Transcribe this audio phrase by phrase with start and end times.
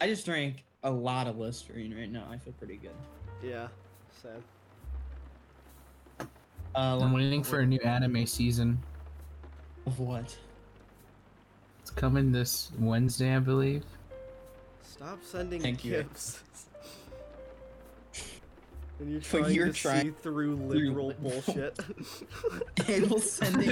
[0.00, 2.26] I just drank a lot of Listerine right now.
[2.30, 2.90] I feel pretty good.
[3.42, 3.68] Yeah,
[4.22, 4.44] same.
[6.74, 8.78] Uh, I'm waiting for a new anime season.
[9.86, 10.36] of what?
[11.80, 13.84] It's coming this Wednesday, I believe.
[14.82, 15.92] Stop sending Thank you.
[15.92, 16.42] gifts.
[19.00, 21.42] and you're trying you're to trying see through through liberal liberal.
[21.44, 21.78] bullshit.
[22.88, 23.70] Abel sending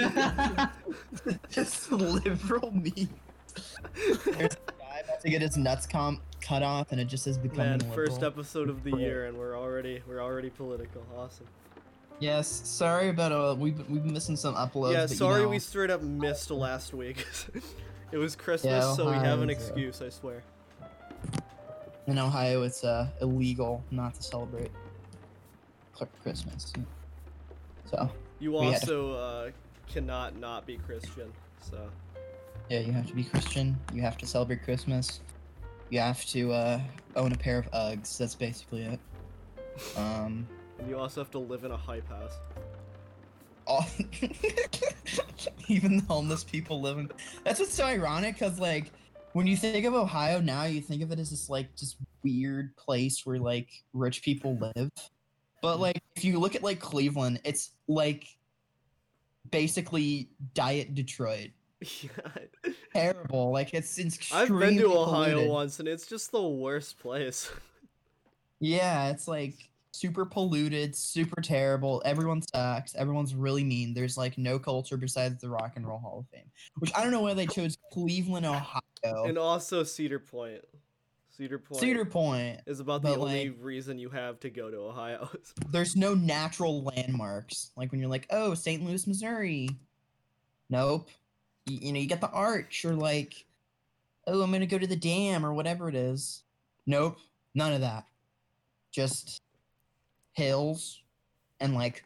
[1.51, 3.09] just liberal me.
[3.95, 4.64] There's a guy about
[5.25, 8.69] to get his nuts com- cut off, and it just says becoming Man, first episode
[8.69, 11.03] of the year, and we're already we're already political.
[11.17, 11.47] Awesome.
[12.21, 14.93] Yes, sorry about uh, we've we've been missing some uploads.
[14.93, 17.27] yeah, but, you sorry know, we straight up missed last week.
[18.13, 20.01] it was Christmas, Yeah, so we have an uh, excuse.
[20.01, 20.43] I swear.
[22.07, 24.71] in Ohio it's uh illegal not to celebrate
[26.23, 26.73] Christmas.
[27.91, 29.51] So You also uh,
[29.89, 31.33] cannot not be Christian.
[31.61, 31.89] So
[32.69, 33.79] yeah, you have to be Christian.
[33.93, 35.21] You have to celebrate Christmas.
[35.91, 36.81] You have to uh,
[37.17, 38.19] own a pair of Uggs.
[38.19, 39.01] That's basically it.
[39.97, 40.47] Um.
[40.79, 42.39] and you also have to live in a hype house.
[43.67, 43.87] all
[45.69, 47.11] even the homeless people live in.
[47.45, 48.93] that's what's so ironic because like
[49.33, 52.77] when you think of ohio now you think of it as this like just weird
[52.77, 54.91] place where like rich people live
[55.63, 58.27] but like if you look at like cleveland it's like
[59.51, 61.51] basically diet detroit
[62.03, 62.73] yeah.
[62.95, 63.99] terrible like it's
[64.33, 65.51] I've been to Ohio polluted.
[65.51, 67.51] once, and it's just the worst place.
[68.61, 69.57] Yeah, it's like
[69.93, 72.01] super polluted, super terrible.
[72.07, 72.95] Everyone sucks.
[72.95, 73.93] Everyone's really mean.
[73.93, 77.11] There's like no culture besides the Rock and Roll Hall of Fame, which I don't
[77.11, 78.81] know why they chose Cleveland, Ohio.
[79.05, 80.63] and also Cedar Point.
[81.37, 81.81] Cedar Point.
[81.81, 82.61] Cedar Point.
[82.67, 85.29] is about the only like- reason you have to go to Ohio.
[85.71, 87.73] There's no natural landmarks.
[87.77, 88.83] Like when you're like, oh, St.
[88.83, 89.69] Louis, Missouri.
[90.71, 91.11] Nope.
[91.69, 93.45] Y- you know, you got the arch or like,
[94.27, 96.43] oh, I'm gonna go to the dam or whatever it is.
[96.87, 97.19] Nope.
[97.55, 98.05] None of that.
[98.91, 99.41] Just
[100.33, 101.03] hills
[101.61, 102.05] and like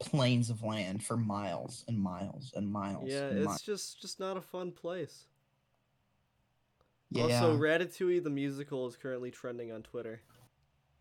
[0.00, 3.08] plains of land for miles and miles and miles.
[3.10, 5.24] yeah, and it's mi- just just not a fun place.
[7.10, 7.22] yeah.
[7.24, 10.20] Also, Ratatouille the musical is currently trending on Twitter.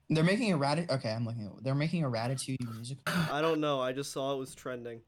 [0.10, 0.90] they're making a rat.
[0.90, 1.48] Okay, I'm looking.
[1.48, 3.14] At, they're making a Ratatouille musical.
[3.32, 3.82] I don't know.
[3.82, 5.02] I just saw it was trending.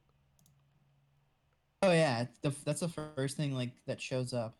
[1.82, 4.56] Oh yeah, it's the, that's the first thing like that shows up.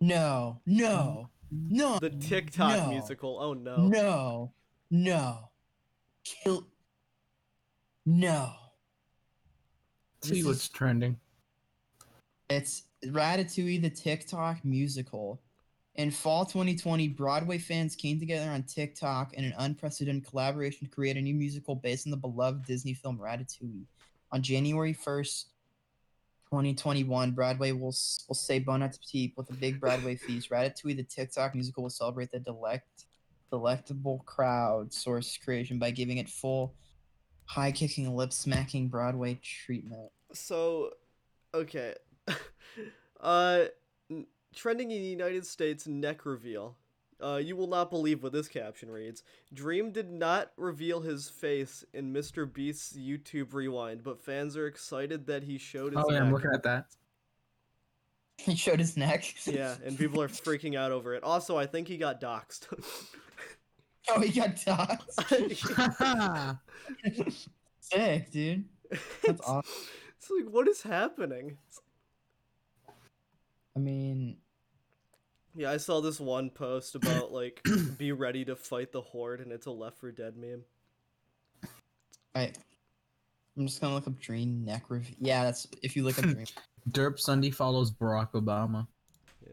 [0.00, 1.98] No, no, no.
[1.98, 3.38] The TikTok no, musical.
[3.40, 3.76] Oh no.
[3.76, 4.52] No,
[4.90, 5.50] no,
[6.24, 6.66] kill.
[8.06, 8.52] No.
[10.22, 11.16] See This what's is- trending.
[12.50, 15.40] It's Ratatouille, the TikTok musical.
[15.96, 21.16] In fall 2020, Broadway fans came together on TikTok in an unprecedented collaboration to create
[21.16, 23.84] a new musical based on the beloved Disney film Ratatouille.
[24.32, 25.44] On January 1st,
[26.52, 27.94] 2021, Broadway will,
[28.28, 30.50] will say Bon Appetit with a big Broadway feast.
[30.50, 33.06] Ratatouille, the TikTok musical, will celebrate the delect,
[33.50, 36.74] delectable crowd source creation by giving it full,
[37.46, 40.10] high kicking, lip smacking Broadway treatment.
[40.34, 40.90] So,
[41.54, 41.94] okay.
[43.22, 43.64] uh,
[44.54, 46.76] trending in the United States neck reveal.
[47.22, 49.22] Uh, you will not believe what this caption reads.
[49.54, 52.52] Dream did not reveal his face in Mr.
[52.52, 56.50] Beast's YouTube Rewind, but fans are excited that he showed his Oh yeah, I'm looking
[56.52, 56.86] at that.
[58.38, 59.24] He showed his neck.
[59.46, 61.22] yeah, and people are freaking out over it.
[61.22, 62.66] Also, I think he got doxxed.
[64.08, 66.58] Oh, he got doxxed.
[67.80, 68.64] Sick, dude.
[68.90, 69.72] That's it's, awesome.
[70.18, 71.58] it's like, what is happening?
[73.76, 74.38] I mean,
[75.54, 77.62] Yeah, I saw this one post about like
[77.98, 80.64] be ready to fight the horde, and it's a Left 4 Dead meme.
[82.34, 82.52] I.
[83.56, 85.14] I'm just gonna look up Dream neck review.
[85.20, 86.46] Yeah, that's if you look up Dream.
[86.90, 88.86] Derp Sunday follows Barack Obama.
[89.46, 89.52] Yeah.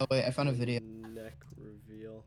[0.00, 0.80] Oh wait, I found a video.
[0.80, 2.24] Neck reveal.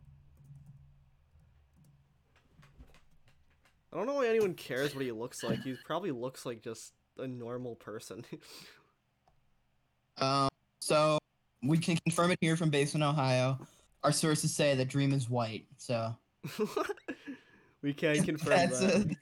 [3.91, 5.62] I don't know why anyone cares what he looks like.
[5.64, 8.25] He probably looks like just a normal person.
[10.18, 10.50] Um,
[10.83, 11.17] so
[11.63, 13.58] we can confirm it here from Basement, Ohio.
[14.03, 15.66] Our sources say that Dream is white.
[15.78, 16.16] So
[17.81, 18.96] we can't confirm that's that.
[18.96, 19.16] a-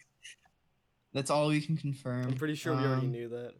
[1.13, 2.23] that's all we can confirm.
[2.27, 3.53] I'm pretty sure we already Um, knew that.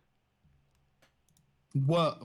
[1.85, 2.23] What?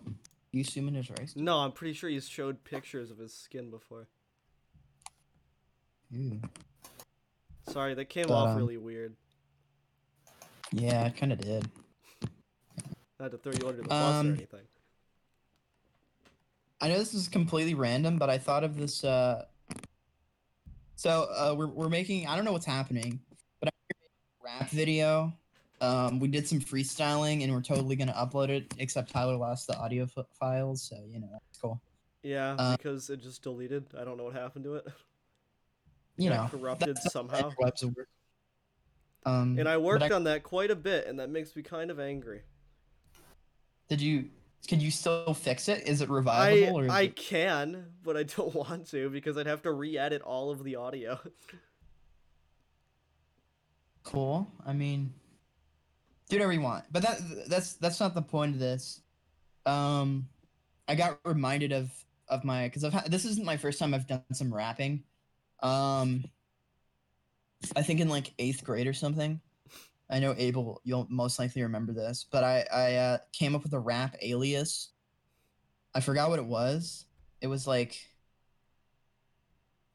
[0.52, 1.34] You assuming it's race?
[1.36, 4.06] No, I'm pretty sure he's showed pictures of his skin before.
[6.12, 6.40] Ew.
[7.68, 9.16] Sorry, that came But, off um, really weird.
[10.70, 11.68] Yeah, it kind of did.
[13.18, 14.60] Not to throw you under the bus or Um, anything.
[16.80, 19.02] I know this is completely random, but I thought of this.
[19.02, 19.44] Uh,
[20.96, 22.26] so uh, we're we're making.
[22.26, 23.20] I don't know what's happening,
[23.60, 24.08] but I'm making
[24.40, 25.32] a rap video.
[25.80, 28.74] Um, we did some freestyling, and we're totally gonna upload it.
[28.78, 31.80] Except Tyler lost the audio f- files, so you know that's cool.
[32.22, 33.86] Yeah, Uh, because it just deleted.
[33.98, 34.86] I don't know what happened to it.
[36.18, 37.52] You know, corrupted somehow.
[39.26, 42.00] Um, And I worked on that quite a bit, and that makes me kind of
[42.00, 42.40] angry.
[43.88, 44.30] Did you?
[44.66, 45.86] Could you still fix it?
[45.86, 49.36] Is it I revivable or is I it can, but I don't want to because
[49.36, 51.18] I'd have to re-edit all of the audio.
[54.02, 54.50] cool?
[54.64, 55.12] I mean,
[56.28, 56.84] do whatever you want.
[56.90, 59.00] But that that's that's not the point of this.
[59.64, 60.28] Um,
[60.88, 61.90] I got reminded of
[62.28, 65.04] of my because I've had, this isn't my first time I've done some rapping.
[65.62, 66.24] Um,
[67.74, 69.40] I think in like eighth grade or something.
[70.08, 73.72] I know Abel, you'll most likely remember this, but I I uh, came up with
[73.72, 74.90] a rap alias.
[75.94, 77.06] I forgot what it was.
[77.40, 77.98] It was like.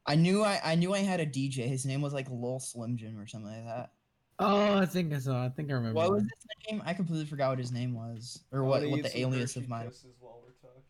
[0.04, 1.68] I knew I, I knew I had a DJ.
[1.68, 3.92] His name was like Lil Slim Jim or something like that.
[4.40, 5.44] Oh, I think I saw.
[5.44, 5.94] I think I remember.
[5.94, 6.32] What was his
[6.68, 6.82] name?
[6.84, 9.86] I completely forgot what his name was, or what what the alias of mine.
[9.86, 10.82] Kisses while we're talking.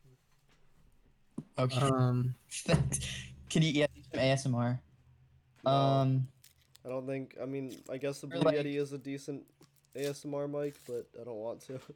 [1.58, 1.94] Okay.
[1.94, 2.34] Um,
[3.50, 4.78] Can you yeah, do some ASMR?
[5.66, 6.26] No, Um,
[6.84, 7.36] I don't think.
[7.40, 9.44] I mean, I guess the or Blue like- Yeti is a decent
[9.96, 11.80] ASMR mic, but I don't want to.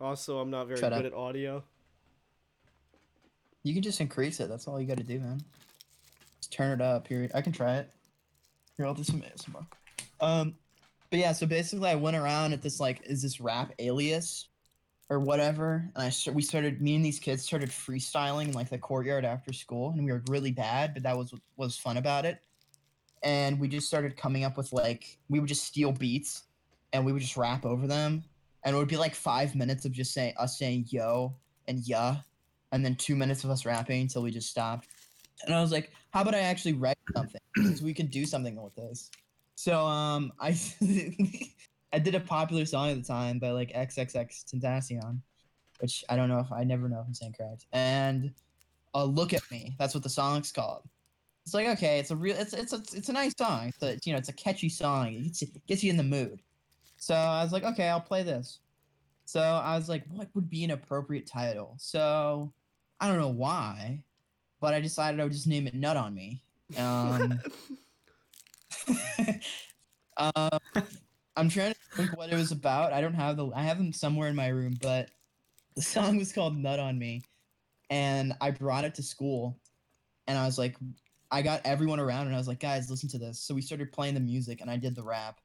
[0.00, 1.04] Also, I'm not very good up.
[1.04, 1.62] at audio.
[3.62, 4.48] you can just increase it.
[4.48, 5.40] That's all you got to do, man.
[6.40, 7.06] Just turn it up.
[7.06, 7.88] Here, I can try it.
[8.76, 9.64] Here, I'll do some ASMR.
[10.20, 10.56] Um,
[11.10, 14.48] but yeah, so basically, I went around at this like, is this rap alias?
[15.10, 16.80] Or whatever, and I st- we started.
[16.80, 20.22] Me and these kids started freestyling in like the courtyard after school, and we were
[20.28, 22.40] really bad, but that was what was fun about it.
[23.22, 26.44] And we just started coming up with like we would just steal beats
[26.92, 28.24] and we would just rap over them
[28.64, 31.34] and it would be like five minutes of just saying us saying yo
[31.68, 32.16] and yeah
[32.72, 34.88] and then two minutes of us rapping until we just stopped.
[35.44, 37.40] And i was like how about i actually write something?
[37.76, 39.10] So we can do something with this.
[39.54, 40.56] So um i
[41.92, 45.20] i did a popular song at the time by like XXXTentacion
[45.80, 47.66] which i don't know if i never know if i'm saying correct.
[47.72, 48.32] And
[48.94, 50.82] uh look at me that's what the song's called
[51.44, 53.68] it's like okay, it's a real, it's it's a, it's a nice song.
[53.68, 55.14] It's a, you know, it's a catchy song.
[55.14, 56.40] It gets you, gets you in the mood.
[56.96, 58.60] So I was like, okay, I'll play this.
[59.24, 61.74] So I was like, what would be an appropriate title?
[61.78, 62.52] So
[63.00, 64.02] I don't know why,
[64.60, 66.40] but I decided I would just name it "Nut on Me."
[66.78, 67.40] Um,
[70.16, 70.58] um,
[71.36, 72.92] I'm trying to think what it was about.
[72.92, 75.08] I don't have the, I have them somewhere in my room, but
[75.74, 77.22] the song was called "Nut on Me,"
[77.90, 79.58] and I brought it to school,
[80.28, 80.76] and I was like,
[81.32, 83.40] I got everyone around and I was like, guys, listen to this.
[83.40, 85.40] So we started playing the music and I did the rap.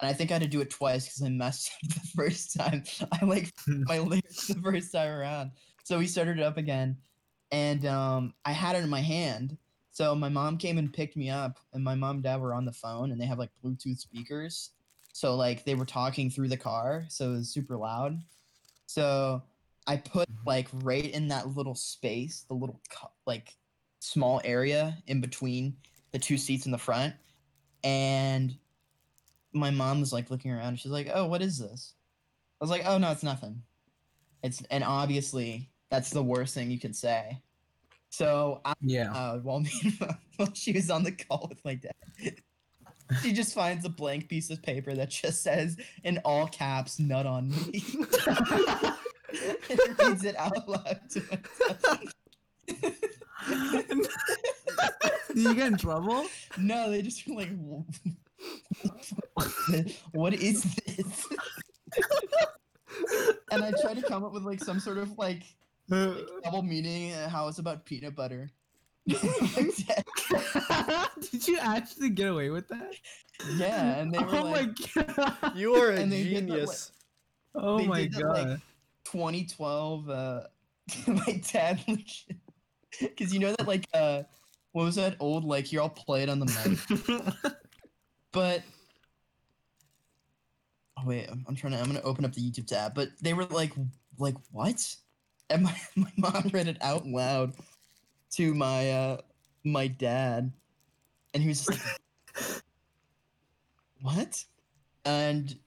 [0.00, 2.56] And I think I had to do it twice because I messed up the first
[2.56, 2.84] time.
[3.20, 5.52] I like my lyrics the first time around.
[5.82, 6.98] So we started it up again.
[7.50, 9.56] And um, I had it in my hand.
[9.92, 12.64] So my mom came and picked me up, and my mom and dad were on
[12.64, 14.70] the phone and they have like Bluetooth speakers.
[15.12, 17.04] So like they were talking through the car.
[17.08, 18.20] So it was super loud.
[18.86, 19.42] So
[19.86, 23.56] I put like right in that little space, the little cu- like
[24.00, 25.76] small area in between
[26.12, 27.14] the two seats in the front.
[27.84, 28.56] And
[29.52, 30.78] my mom was like looking around.
[30.78, 31.94] She's like oh what is this?
[32.60, 33.62] I was like oh no it's nothing.
[34.42, 37.40] It's and obviously that's the worst thing you could say.
[38.10, 39.12] So I, yeah.
[39.12, 39.70] uh, while me
[40.36, 41.92] while she was on the call with my dad
[43.22, 47.26] she just finds a blank piece of paper that just says in all caps nut
[47.26, 47.84] on me.
[49.70, 52.00] And reads it out loud to myself
[55.28, 56.26] Did you get in trouble?
[56.58, 57.50] No, they just were like,
[60.12, 61.26] "What is this?"
[63.52, 65.42] and I tried to come up with like some sort of like
[65.88, 68.50] double meaning, and how it's about peanut butter.
[69.06, 69.22] Did
[71.48, 72.94] you actually get away with that?
[73.56, 75.56] yeah, and they were oh like, my god.
[75.56, 76.92] You are a And they that, like- genius.
[77.54, 78.48] Oh they my did that, god.
[78.48, 78.58] like,
[79.06, 80.08] 2012.
[80.10, 80.40] Uh,
[81.08, 81.80] my dad,
[83.00, 84.22] because you know that like uh,
[84.72, 85.66] what was that old like?
[85.66, 87.54] Here, I'll play it on the mic.
[88.32, 88.62] but
[91.00, 93.32] oh wait I'm, I'm trying to i'm gonna open up the youtube tab but they
[93.32, 93.72] were like
[94.18, 94.94] like what
[95.48, 97.54] and my, my mom read it out loud
[98.32, 99.16] to my uh
[99.64, 100.52] my dad
[101.34, 102.62] and he was just like
[104.02, 104.44] what
[105.04, 105.58] and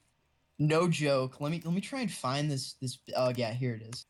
[0.60, 3.82] no joke let me let me try and find this this oh yeah here it
[3.82, 4.06] is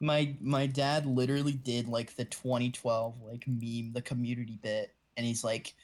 [0.00, 5.44] my my dad literally did like the 2012 like meme the community bit and he's
[5.44, 5.74] like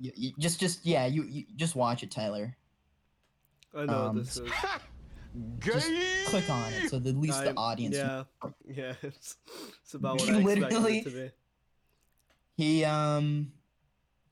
[0.00, 2.56] you, you, just just yeah you, you just watch it tyler
[3.74, 4.50] I know um, this is.
[5.60, 5.88] just
[6.26, 8.24] click on it so that at least the audience Yeah,
[8.66, 8.94] yeah.
[9.02, 9.36] It's,
[9.84, 11.30] it's about what He I expected literally- it to be.
[12.56, 13.52] he um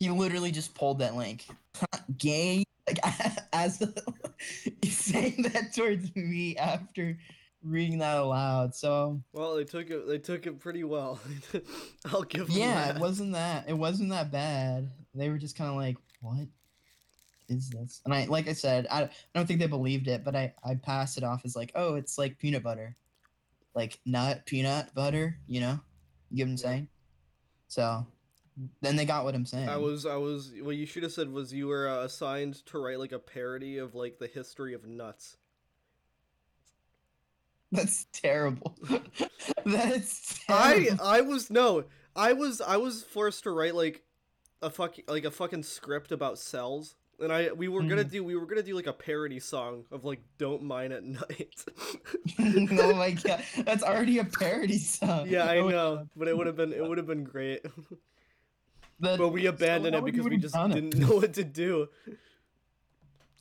[0.00, 1.46] he literally just pulled that link
[2.18, 2.98] gay like
[3.52, 4.02] as the,
[4.82, 7.16] it's saying that towards me after
[7.62, 8.74] reading that aloud.
[8.74, 10.06] So Well, they took it.
[10.06, 11.20] They took it pretty well.
[12.06, 12.96] I'll give them yeah, that.
[12.96, 13.68] it wasn't that.
[13.68, 14.90] It wasn't that bad.
[15.14, 16.46] They were just kind of like, "What
[17.48, 20.36] is this?" And I, like I said, I, I don't think they believed it, but
[20.36, 22.96] I, I passed it off as like, "Oh, it's like peanut butter,
[23.74, 25.80] like nut peanut butter." You know,
[26.30, 26.88] you get what I'm saying?
[27.68, 28.06] So
[28.80, 29.68] then they got what I'm saying.
[29.68, 30.06] I was.
[30.06, 30.52] I was.
[30.60, 33.78] What you should have said was you were uh, assigned to write like a parody
[33.78, 35.36] of like the history of nuts.
[37.72, 38.76] That's terrible.
[39.66, 41.04] That's I terrible.
[41.04, 41.84] I was no.
[42.16, 44.02] I was I was forced to write like
[44.62, 46.96] a fuck like a fucking script about cells.
[47.20, 48.10] And I we were gonna Mhm.
[48.10, 51.64] do we were gonna do like a parody song of like "Don't Mine at Night."
[52.38, 55.28] oh my god, that's already a parody song.
[55.28, 57.62] yeah, I Oh, know, but it would have been it would have been great.
[59.00, 61.88] that- but we abandoned how it because we just didn't know what to do.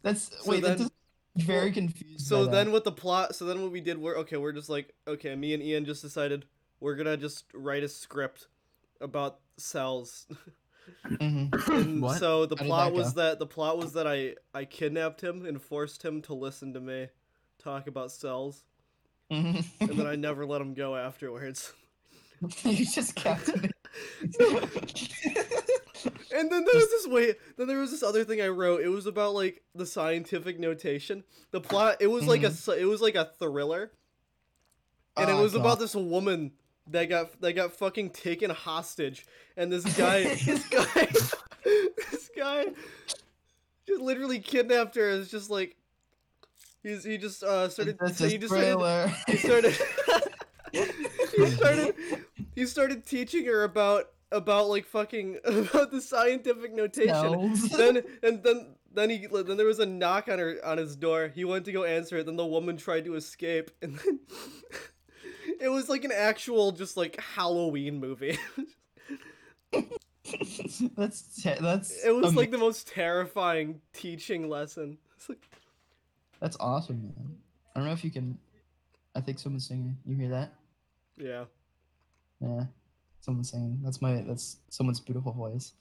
[0.01, 0.63] That's So wait.
[0.63, 0.89] then- that's
[1.43, 2.25] very confused.
[2.27, 2.71] So by then that.
[2.73, 4.37] with the plot, so then what we did, we're okay.
[4.37, 6.45] We're just like, okay, me and Ian just decided
[6.79, 8.47] we're gonna just write a script
[9.01, 10.27] about cells.
[11.05, 11.99] Mhm.
[12.01, 12.17] What?
[12.19, 13.21] so the How plot that was go?
[13.21, 16.79] that the plot was that I I kidnapped him and forced him to listen to
[16.79, 17.07] me
[17.59, 18.63] talk about cells,
[19.31, 19.65] Mhm.
[19.81, 21.73] and then I never let him go afterwards.
[22.63, 23.71] you just kept it.
[26.37, 28.81] And then there was this wait, then there was this other thing I wrote.
[28.81, 31.23] It was about like the scientific notation.
[31.51, 33.91] The plot, it was like a s- it was like a thriller.
[35.17, 36.51] And it Oh, was about this woman
[36.91, 39.25] that got that got fucking taken hostage
[39.57, 41.07] and this guy this guy
[42.11, 42.65] this guy
[43.87, 45.09] just literally kidnapped her.
[45.09, 45.75] It's just like
[46.83, 49.11] he's he just uh started a he just started thriller.
[49.27, 49.75] he started
[51.35, 51.95] he started
[52.55, 57.69] he started teaching her about about like fucking about the scientific notation Cells.
[57.77, 61.31] then and then then he then there was a knock on her on his door
[61.33, 64.19] he went to go answer it then the woman tried to escape and then
[65.61, 68.37] it was like an actual just like halloween movie
[70.97, 74.97] that's that's it was like the most terrifying teaching lesson
[75.29, 75.47] like
[76.39, 77.37] that's awesome, man.
[77.75, 78.37] I don't know if you can.
[79.15, 79.97] I think someone's singing.
[80.05, 80.53] You hear that?
[81.17, 81.45] yeah
[82.39, 82.65] Yeah,
[83.27, 84.23] someone's saying That's my.
[84.27, 85.73] That's someone's beautiful voice.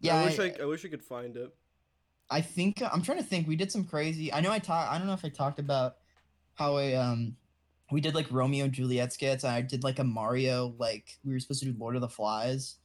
[0.00, 1.52] Yeah, i wish I, I wish i could find it
[2.30, 3.48] I think I'm trying to think.
[3.48, 4.32] We did some crazy.
[4.32, 4.90] I know I talked.
[4.90, 5.96] I don't know if I talked about
[6.54, 7.36] how I um
[7.90, 9.44] we did like Romeo and Juliet skits.
[9.44, 12.76] I did like a Mario like we were supposed to do Lord of the Flies,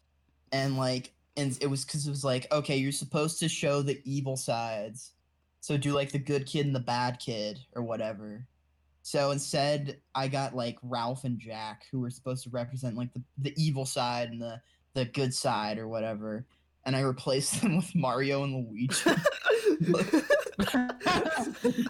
[0.51, 4.01] and like and it was because it was like okay, you're supposed to show the
[4.05, 5.11] evil sides,
[5.59, 8.47] so do like the good kid and the bad kid or whatever.
[9.03, 13.21] So instead, I got like Ralph and Jack, who were supposed to represent like the,
[13.37, 14.61] the evil side and the
[14.93, 16.45] the good side or whatever,
[16.85, 18.95] and I replaced them with Mario and Luigi.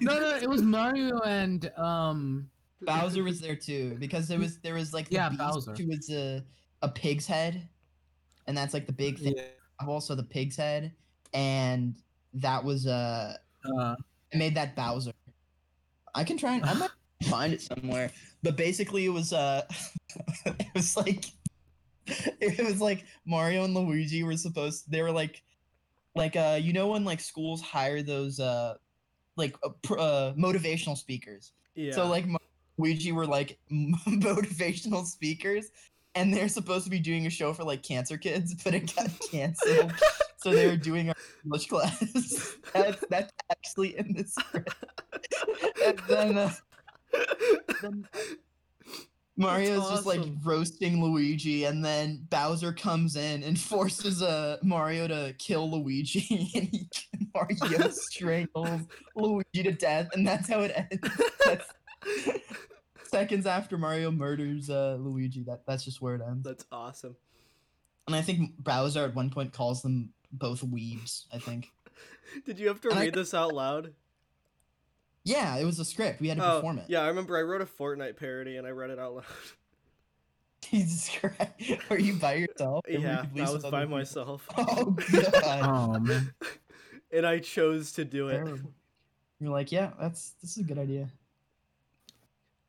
[0.02, 2.50] no, no, it was Mario and um.
[2.86, 5.74] Bowser was there too because there was there was like the Yeah, beast Bowser.
[5.78, 6.44] who was a
[6.82, 7.70] a pig's head,
[8.48, 9.36] and that's like the big thing.
[9.80, 10.92] I've also the pig's head,
[11.34, 11.96] and
[12.34, 13.96] that was uh Uh,
[14.34, 15.14] I made that Bowser.
[16.14, 16.90] I can try and I might
[17.24, 18.12] find it somewhere,
[18.42, 19.64] but basically it was uh
[20.46, 21.26] it was like
[22.08, 25.42] it was like Mario and Luigi were supposed they were like
[26.16, 28.76] like uh you know when like schools hire those uh
[29.38, 32.38] like uh, pr- uh motivational speakers yeah so like Mo-
[32.78, 35.70] Luigi were like motivational speakers,
[36.16, 39.10] and they're supposed to be doing a show for like cancer kids, but it got
[39.32, 39.94] canceled.
[40.38, 42.56] so they were doing our English class.
[42.74, 44.74] that's that's actually in the script.
[45.86, 46.52] and then, uh,
[49.36, 55.34] Mario's just like roasting Luigi, and then Bowser comes in and forces uh, Mario to
[55.40, 56.88] kill Luigi, and he,
[57.34, 58.82] Mario strangles
[59.16, 61.60] Luigi to death, and that's how it ends.
[63.06, 66.44] Seconds after Mario murders uh, Luigi, that that's just where it ends.
[66.44, 67.16] that's awesome
[68.08, 71.26] And I think Bowser at one point calls them both weebs.
[71.34, 71.72] I think.
[72.46, 73.94] did you have to And I- read this out loud
[75.26, 76.20] Yeah, it was a script.
[76.22, 76.86] We had to oh perform it.
[76.88, 79.24] yeah i remember i wrote a fortnite parody and i read it out loud
[80.62, 81.82] Jesus Christ.
[81.90, 82.84] Were you by yourself?
[82.90, 83.98] yeah i was by people?
[83.98, 85.62] myself Oh god.
[85.64, 86.34] oh man.
[87.12, 88.48] and i chose to do it
[89.40, 91.10] You're like, yeah, that's this is a good idea.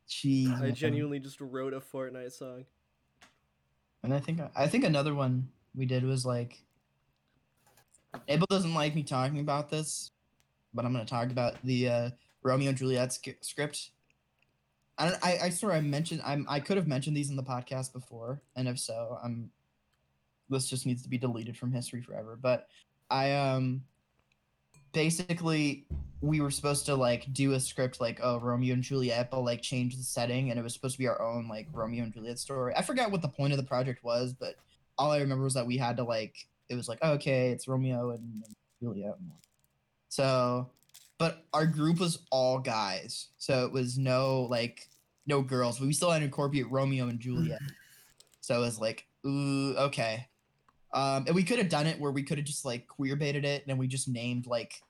[0.09, 0.49] Jeez.
[0.57, 0.75] I man.
[0.75, 2.65] genuinely just wrote a Fortnite song.
[4.03, 6.59] And I think I think another one we did was like
[8.29, 10.11] Abel doesn't like me talking about this,
[10.73, 12.11] but I'm gonna talk about the uh,
[12.45, 13.91] Romeo and Juliet script.
[14.97, 17.93] I, I I swear I mentioned I'm I could have mentioned these in the podcast
[17.93, 19.51] before, and if so, I'm
[20.49, 22.39] this just needs to be deleted from history forever.
[22.41, 22.69] But
[23.11, 23.83] I um
[24.93, 25.87] basically
[26.21, 29.63] we were supposed to like do a script like oh Romeo and Juliet, but like
[29.63, 32.39] change the setting, and it was supposed to be our own like Romeo and Juliet
[32.39, 32.75] story.
[32.77, 34.55] I forgot what the point of the project was, but
[34.97, 38.11] all I remember was that we had to like it was like okay, it's Romeo
[38.11, 39.17] and, and Juliet.
[40.09, 40.71] So,
[41.19, 44.89] but our group was all guys, so it was no like
[45.27, 45.79] no girls.
[45.79, 47.61] But we still had to incorporate Romeo and Juliet.
[48.41, 50.29] So it was like, ooh, okay.
[50.93, 53.45] Um, and we could have done it where we could have just like queer baited
[53.45, 54.81] it, and we just named like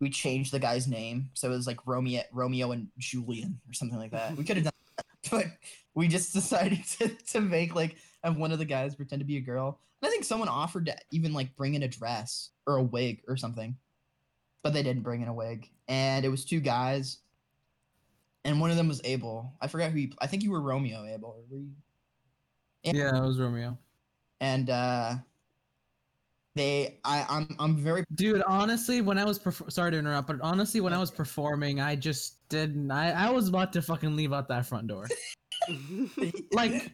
[0.00, 3.98] we changed the guy's name, so it was like Romeo, Romeo and Julian or something
[3.98, 4.36] like that.
[4.36, 5.46] We could have done, that, but
[5.94, 9.36] we just decided to, to make like have one of the guys pretend to be
[9.36, 9.78] a girl.
[10.02, 13.22] And I think someone offered to even like bring in a dress or a wig
[13.28, 13.76] or something,
[14.62, 17.18] but they didn't bring in a wig, and it was two guys,
[18.44, 19.52] and one of them was Abel.
[19.60, 19.98] I forgot who.
[19.98, 21.36] You, I think you were Romeo, Abel.
[21.38, 21.70] Or were you?
[22.82, 23.78] Yeah, it was Romeo.
[24.40, 25.14] And uh,
[26.54, 30.80] they, I, I'm, I'm very Dude, honestly, when I was sorry to interrupt, but honestly,
[30.80, 32.90] when I was performing, I just didn't.
[32.90, 35.08] I, I was about to fucking leave out that front door.
[36.52, 36.90] Like,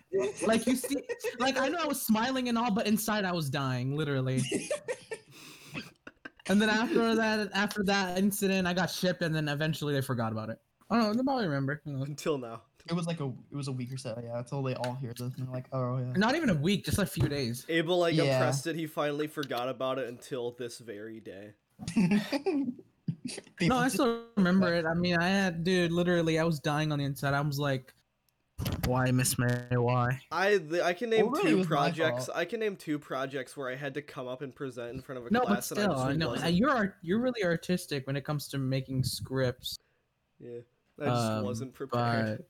[0.46, 0.98] like you see,
[1.38, 4.42] like I know I was smiling and all, but inside I was dying, literally.
[6.48, 10.32] And then after that, after that incident, I got shipped, and then eventually they forgot
[10.32, 10.58] about it.
[10.90, 11.14] I don't know.
[11.14, 11.82] They probably remember.
[11.84, 12.02] you know.
[12.04, 12.62] Until now.
[12.88, 15.10] It was like a it was a week or so, yeah, until they all hear
[15.10, 16.12] this and they're like, oh yeah.
[16.16, 17.66] Not even a week, just a few days.
[17.68, 18.22] Abel like Yeah.
[18.38, 18.76] impressed it.
[18.76, 21.52] He finally forgot about it until this very day.
[23.60, 24.86] No, I still remember it.
[24.86, 27.34] I mean, I had, dude, literally, I was dying on the inside.
[27.34, 27.92] I was like,
[28.86, 29.66] why, Miss May?
[29.76, 30.20] Why?
[30.32, 32.26] I th- I can name Well, really, it two was my projects.
[32.26, 32.38] fault.
[32.38, 35.20] I can name two projects where I had to come up and present in front
[35.20, 36.54] of a No, but class and I still, just I know wasn't.
[36.54, 39.76] you're art- you're really artistic when it comes to making scripts.
[40.40, 40.60] Yeah,
[41.00, 42.38] I just um, wasn't prepared.
[42.38, 42.46] But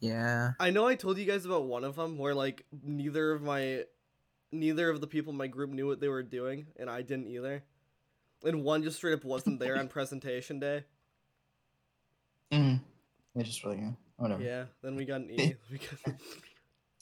[0.00, 3.42] yeah, I know I told you guys about one of them where like neither of
[3.42, 3.84] my
[4.52, 7.26] neither of the people in my group knew what they were doing and I didn't
[7.28, 7.62] either.
[8.44, 10.84] And one just straight up wasn't there on presentation day.
[12.52, 12.80] mm.
[13.34, 14.32] They just really Oh, yeah.
[14.32, 14.42] Whatever.
[14.42, 15.54] Yeah, then we got an E.
[15.70, 16.14] We got-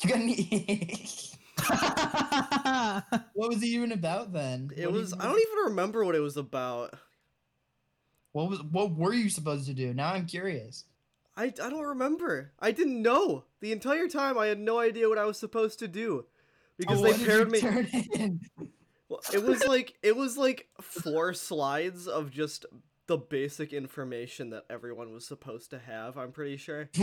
[0.02, 1.08] You got any
[3.34, 4.70] What was it even about then?
[4.76, 6.94] it What was I don't even remember what it was about.
[8.32, 9.94] What was what were you supposed to do?
[9.94, 10.84] Now I'm curious.
[11.36, 12.52] I, I don't remember.
[12.60, 13.44] I didn't know.
[13.60, 16.26] The entire time I had no idea what I was supposed to do.
[16.76, 17.60] Because Oh, they paired me?
[19.08, 22.64] Well, it was like it was like four slides of just
[23.06, 26.16] the basic information that everyone was supposed to have.
[26.16, 26.88] I'm pretty sure.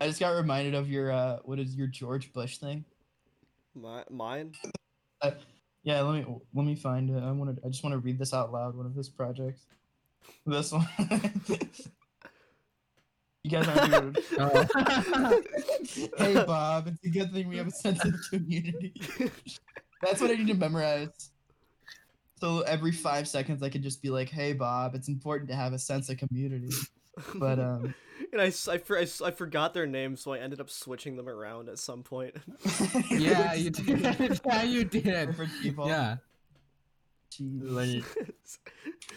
[0.00, 2.84] I just got reminded of your uh what is your George Bush thing?
[3.74, 4.52] My, mine.
[5.82, 7.22] Yeah, let me let me find it.
[7.22, 8.76] I want to I just want to read this out loud.
[8.76, 9.66] One of his projects.
[10.46, 10.88] This one.
[13.42, 15.42] you guys aren't doing Oh.
[16.16, 18.94] Hey Bob, it's a good thing we have a sense of community.
[20.02, 21.30] That's what I need to memorize.
[22.44, 25.72] So every five seconds I could just be like, "Hey Bob, it's important to have
[25.72, 26.68] a sense of community."
[27.36, 27.94] But um,
[28.34, 31.26] and I I I, s- I forgot their names, so I ended up switching them
[31.26, 32.36] around at some point.
[33.10, 33.98] yeah, you did.
[34.44, 35.04] yeah, you did.
[35.28, 35.88] different people.
[35.88, 36.16] Yeah.
[37.32, 38.04] Jeez.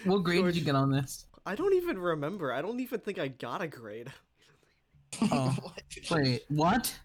[0.05, 1.25] What grade did you get on this?
[1.45, 2.53] I don't even remember.
[2.53, 4.09] I don't even think I got a grade.
[5.23, 5.53] Oh.
[6.11, 6.97] Wait, what?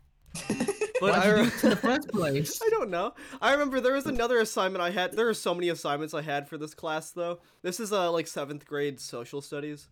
[1.02, 2.62] But Why'd I, you do re- it in the first place?
[2.64, 3.12] I don't know.
[3.40, 5.14] I remember there was another assignment I had.
[5.16, 7.40] There are so many assignments I had for this class, though.
[7.62, 9.88] This is uh like seventh grade social studies,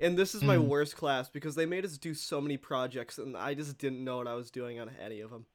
[0.00, 0.66] and this is my Mm.
[0.66, 4.16] worst class because they made us do so many projects, and I just didn't know
[4.16, 5.46] what I was doing on any of them.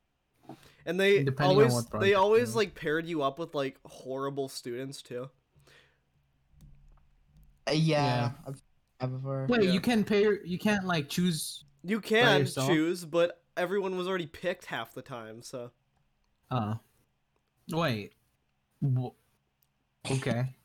[0.85, 2.55] And they Depending always what they always yeah.
[2.59, 5.29] like paired you up with like horrible students too.
[7.67, 8.31] Uh, yeah, Yeah.
[8.47, 8.61] I've
[9.01, 9.45] had before.
[9.49, 9.71] Wait, Yeah.
[9.71, 10.25] you can pay.
[10.45, 11.65] You can't like choose.
[11.83, 15.71] You can choose, but everyone was already picked half the time, so
[16.51, 16.79] Oh.
[17.71, 18.13] Wait.
[18.83, 19.09] Wh-
[20.11, 20.55] Okay.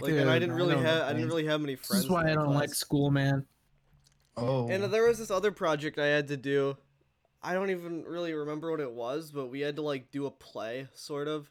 [0.00, 2.04] like, and I didn't really have know, I didn't really have many This friends.
[2.04, 3.46] is why I don't like school, man.
[4.36, 4.68] Oh.
[4.68, 6.76] And there was this other project I had to do.
[7.42, 10.30] I don't even really remember what it was, but we had to like do a
[10.30, 11.50] play, sort of.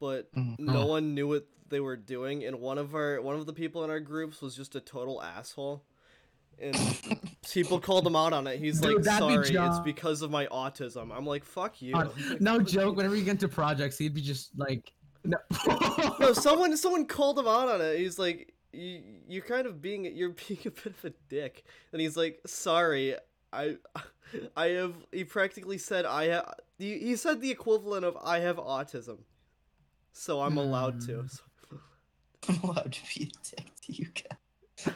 [0.00, 0.58] But Mhm.
[0.58, 0.86] no Oh.
[0.86, 3.90] one knew what they were doing, and one of our one of the people in
[3.90, 5.84] our groups was just a total asshole.
[6.60, 6.76] And
[7.50, 8.58] people called him out on it.
[8.58, 11.94] He's Dude, like, that'd be "Sorry, it's because of my autism." I'm like, "Fuck you."
[11.94, 12.96] Uh, Like, No joke.
[12.96, 14.92] Whenever you get into projects, he'd be just like,
[15.24, 15.38] no.
[16.20, 17.98] No, someone someone called him out on it.
[17.98, 22.00] He's like, you, "You're kind of being you're being a bit of a dick." And
[22.00, 23.16] he's like, "Sorry,
[23.52, 23.76] I
[24.56, 28.56] I have." He practically said, "I have." He, he said the equivalent of "I have
[28.56, 29.18] autism,"
[30.12, 31.22] so I'm allowed to.
[31.22, 31.26] Hmm.
[31.26, 31.42] So-
[32.48, 34.94] I'm allowed to be a dick to you guys.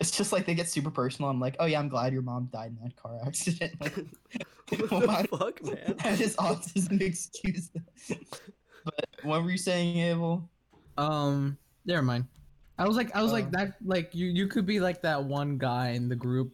[0.00, 1.30] It's just like they get super personal.
[1.30, 3.74] I'm like, oh yeah, I'm glad your mom died in that car accident.
[4.72, 5.94] Like, what Why- the fuck, man?
[6.02, 7.70] That is autism excuse.
[8.84, 10.50] but what were you saying, Abel?
[10.98, 12.26] Um, never mind.
[12.78, 13.34] I was like, I was Uh.
[13.34, 13.76] like that.
[13.84, 16.52] Like you, you could be like that one guy in the group,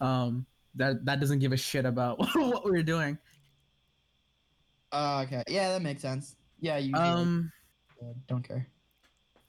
[0.00, 0.46] um,
[0.76, 3.18] that that doesn't give a shit about what we're doing.
[4.92, 5.42] Uh, okay.
[5.48, 6.36] Yeah, that makes sense.
[6.60, 7.50] Yeah, you Um,
[8.28, 8.68] don't care.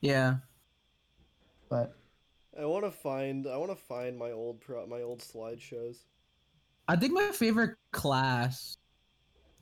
[0.02, 0.38] yeah.
[1.70, 1.99] But
[2.60, 3.48] I want to find.
[3.48, 5.98] I want to find my old pro, my old slideshows.
[6.88, 8.78] I think my favorite class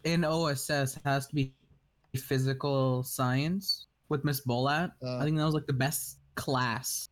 [0.03, 1.53] in OSS has to be
[2.15, 4.91] physical science with Miss Bolat.
[5.03, 5.17] Uh.
[5.17, 7.09] I think that was like the best class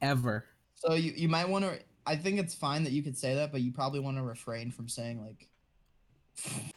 [0.00, 0.44] ever.
[0.74, 1.78] so you you might want to.
[2.06, 4.70] I think it's fine that you could say that, but you probably want to refrain
[4.70, 5.48] from saying like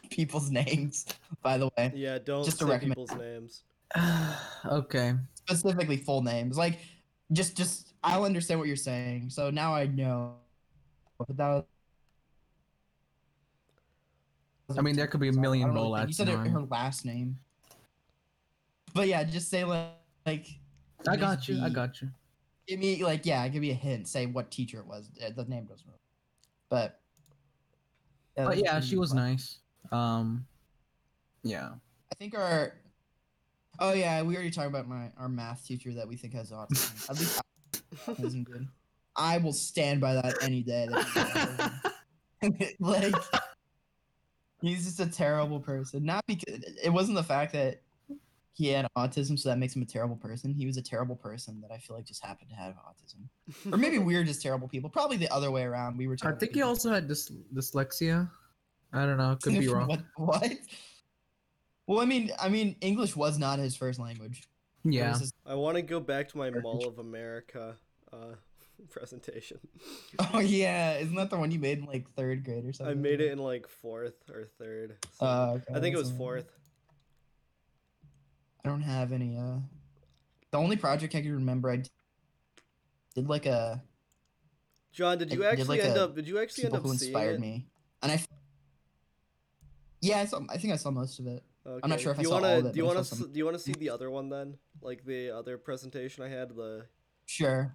[0.10, 1.06] people's names.
[1.42, 3.62] By the way, Yeah, don't Just to say recommend- people's names.
[4.66, 5.14] okay.
[5.34, 6.56] specifically full names.
[6.58, 6.78] Like,
[7.32, 9.30] just just I'll understand what you're saying.
[9.30, 10.34] So now I know.
[11.18, 11.64] But that
[14.68, 17.38] was, I mean, there could be a million really You said her, her last name.
[18.94, 19.92] But yeah, just say like,
[20.26, 20.46] like
[21.08, 21.62] I got you.
[21.62, 22.08] I got you.
[22.66, 24.08] give me like yeah, give me a hint.
[24.08, 25.10] Say what teacher it was.
[25.18, 25.98] The name doesn't really.
[26.68, 27.00] But.
[28.34, 29.18] But yeah, she was fun.
[29.18, 29.58] nice.
[29.92, 30.46] Um,
[31.42, 31.70] yeah.
[32.12, 32.74] I think our.
[33.78, 37.10] Oh yeah, we already talked about my our math teacher that we think has autism.
[37.10, 37.40] At least
[38.06, 38.68] autism good.
[39.16, 40.86] I will stand by that any day.
[40.90, 42.74] that he has autism.
[42.80, 43.14] like
[44.60, 46.04] he's just a terrible person.
[46.04, 47.80] Not because it wasn't the fact that
[48.52, 50.54] he had autism, so that makes him a terrible person.
[50.54, 53.76] He was a terrible person that I feel like just happened to have autism, or
[53.76, 54.88] maybe we're just terrible people.
[54.88, 55.98] Probably the other way around.
[55.98, 56.16] We were.
[56.22, 58.30] I think he also had dys- dyslexia.
[58.92, 59.36] I don't know.
[59.42, 59.88] Could be wrong.
[59.88, 60.02] what?
[60.16, 60.52] What?
[61.86, 64.42] Well, I mean, I mean, English was not his first language.
[64.84, 65.18] Yeah.
[65.18, 67.76] his- I want to go back to my Mall of America
[68.12, 68.34] uh,
[68.90, 69.58] presentation.
[70.34, 72.96] oh yeah, isn't that the one you made in like third grade or something?
[72.96, 74.96] I made it in like fourth or third.
[75.12, 76.50] so- Uh, okay, I think it was fourth.
[78.64, 79.36] I don't have any.
[79.36, 79.58] Uh,
[80.50, 81.82] the only project I can remember, I
[83.14, 83.82] did like a
[84.92, 86.16] John, did I you did, actually like, end up?
[86.16, 87.40] Did you actually end up who inspired it?
[87.40, 87.66] me,
[88.02, 88.20] and I.
[90.00, 90.40] Yeah, I saw.
[90.48, 91.44] I think I saw most of it.
[91.66, 91.80] Okay.
[91.82, 93.04] I'm not sure if do I you saw wanna, all of it, Do you want
[93.04, 93.26] to?
[93.26, 94.56] Do you want to see the other one then?
[94.80, 96.50] Like the other presentation I had.
[96.50, 96.86] The
[97.26, 97.74] Sure.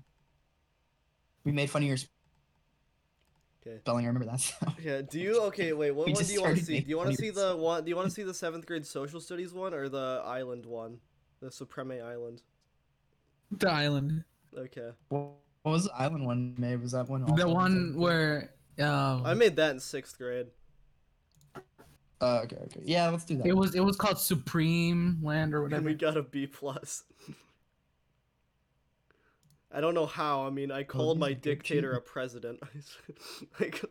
[1.44, 1.98] We made fun of your
[3.66, 3.80] okay.
[3.80, 4.06] spelling.
[4.06, 4.40] I remember that.
[4.40, 4.56] So.
[4.82, 5.02] Yeah.
[5.02, 5.42] Do you?
[5.52, 5.74] Okay.
[5.74, 5.92] Wait.
[5.92, 6.80] What We one do you want to see?
[6.80, 7.84] Do you want to see the one?
[7.84, 11.00] Do you want to see the seventh grade social studies one or the island one?
[11.42, 12.44] The Supreme Island.
[13.52, 14.24] The island.
[14.58, 14.92] Okay.
[15.10, 15.32] What
[15.64, 16.82] what was the island one made?
[16.82, 17.26] Was that one?
[17.26, 18.02] The in one seventh grade?
[18.02, 18.54] where.
[18.80, 20.48] Um, I made that in sixth grade.
[22.24, 22.82] Oh, okay, okay.
[22.86, 23.48] Yeah, let's do that.
[23.48, 25.78] it was it was called Supreme Land or whatever.
[25.78, 26.12] And whatever.
[26.12, 27.04] we got a B plus.
[29.74, 30.46] I don't know how.
[30.46, 32.60] I mean, I called these my dictator a president.
[33.60, 33.84] like,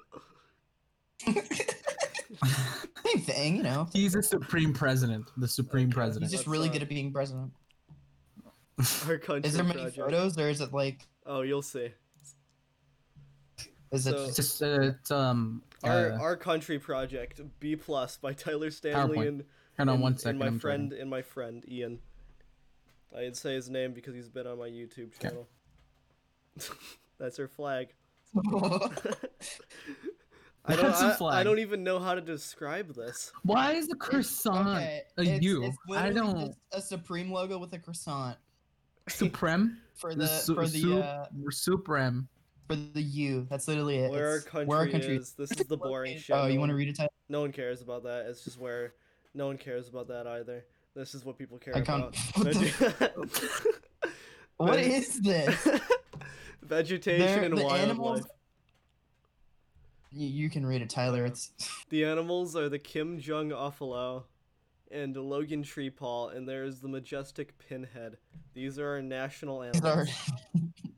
[3.07, 3.89] Same thing, you know.
[3.93, 5.31] He's a supreme president.
[5.37, 5.95] The supreme Okay.
[5.95, 6.25] president.
[6.25, 7.51] He's just That's, really uh, good at being president.
[9.07, 9.97] our country Is there many project.
[9.97, 11.07] photos, or is it like?
[11.27, 11.91] Oh, you'll see.
[13.93, 14.05] Is?
[14.05, 15.63] So- It's just uh, it's um.
[15.83, 19.29] Our uh, our country project B plus by Tyler Stanley PowerPoint.
[19.29, 19.45] and,
[19.79, 20.31] Hold on and, one second.
[20.31, 21.01] and my I'm friend trying.
[21.01, 21.99] and my friend Ian.
[23.17, 25.29] I didn't say his name because he's been on my YouTube Okay.
[25.29, 25.49] channel.
[27.19, 27.89] That's her flag.
[28.37, 28.41] I
[30.77, 30.83] don't.
[30.83, 31.45] That's a I, I flag.
[31.45, 33.33] don't even know how to describe this.
[33.43, 35.65] Why is the croissant okay, a it's- U?
[35.65, 36.55] it's I don't.
[36.73, 38.37] a supreme logo with a croissant
[39.09, 39.79] Supreme.
[39.95, 42.29] for the su- for the su- uh, Supreme.
[42.71, 43.47] For the U.
[43.51, 44.11] That's literally it.
[44.11, 45.33] Where our country, where our country is.
[45.33, 46.37] This is the boring oh, shit.
[46.37, 46.97] Oh, no you want to read it?
[46.97, 47.09] Tyler?
[47.29, 48.27] No one cares about that.
[48.29, 48.95] It's just where
[49.35, 50.65] no one cares about that either.
[50.95, 52.17] This is what people care I about.
[52.37, 53.11] Veg-
[54.57, 55.69] What is this?
[56.63, 57.81] Vegetation They're- and the wildlife.
[57.83, 58.27] animals-
[60.13, 61.25] You, you can read it, Tyler.
[61.25, 61.51] It's
[61.89, 64.25] The animals are the Kim Jong Uffalo
[64.91, 68.17] and Logan Treepaw, and there is the majestic Pinhead.
[68.55, 70.09] These are our national animals.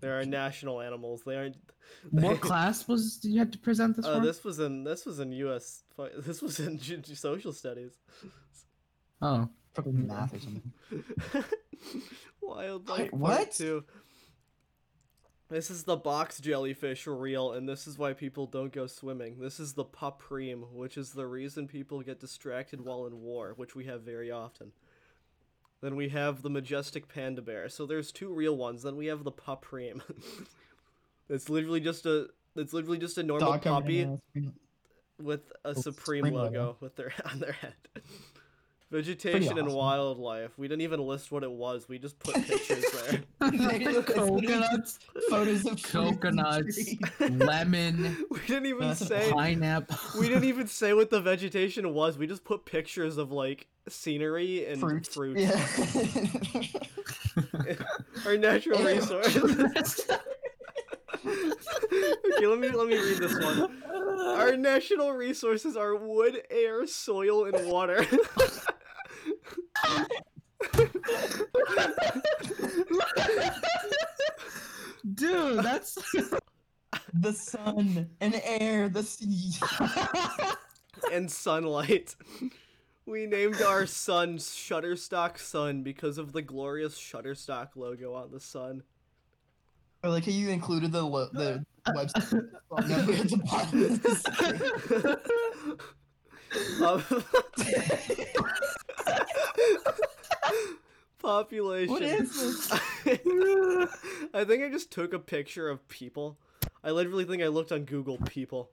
[0.02, 1.22] They're national animals.
[1.24, 1.56] They aren't.
[2.10, 4.26] What class was did you have to present this Uh, for?
[4.26, 5.84] this was in this was in U.S.
[6.18, 7.92] This was in G- G- social studies.
[9.22, 10.72] Oh, probably math or something.
[12.42, 13.52] Wildlife Wait, what?
[13.52, 13.84] two.
[15.48, 19.38] This is the box jellyfish reel, and this is why people don't go swimming.
[19.38, 23.74] This is the papreme, which is the reason people get distracted while in war, which
[23.76, 24.72] we have very often.
[25.82, 27.68] Then we have the majestic panda bear.
[27.68, 28.84] So there's two real ones.
[28.84, 30.00] Then we have the papreme.
[31.28, 32.28] it's literally just a.
[32.54, 34.08] It's literally just a normal Dog puppy
[35.18, 36.76] with a supreme, Supreme logo, logo.
[36.80, 37.74] with their on their head.
[38.92, 40.50] Vegetation and wildlife.
[40.58, 41.88] We didn't even list what it was.
[41.88, 43.22] We just put pictures there.
[44.02, 44.98] Coconuts,
[45.30, 49.30] Photos of coconuts, lemon, We didn't even say.
[49.32, 49.96] pineapple.
[50.20, 52.18] We didn't even say what the vegetation was.
[52.18, 55.06] We just put pictures of like scenery and fruit.
[55.06, 55.38] Fruit.
[55.38, 55.58] Yeah.
[58.26, 58.86] Our natural Ew.
[58.88, 59.36] resource.
[61.24, 63.82] okay, let me let me read this one.
[64.36, 68.04] Our national resources are wood, air, soil, and water.
[75.14, 75.98] Dude, that's
[77.14, 79.52] the sun and air, the sea.
[81.12, 82.16] and sunlight.
[83.06, 88.84] We named our sun Shutterstock Sun because of the glorious Shutterstock logo on the sun.
[90.04, 92.48] Or like how you included the lo- the website
[96.82, 97.02] Um,
[101.22, 101.92] population.
[101.92, 102.72] What is this?
[104.34, 106.38] I think I just took a picture of people.
[106.84, 108.70] I literally think I looked on Google people.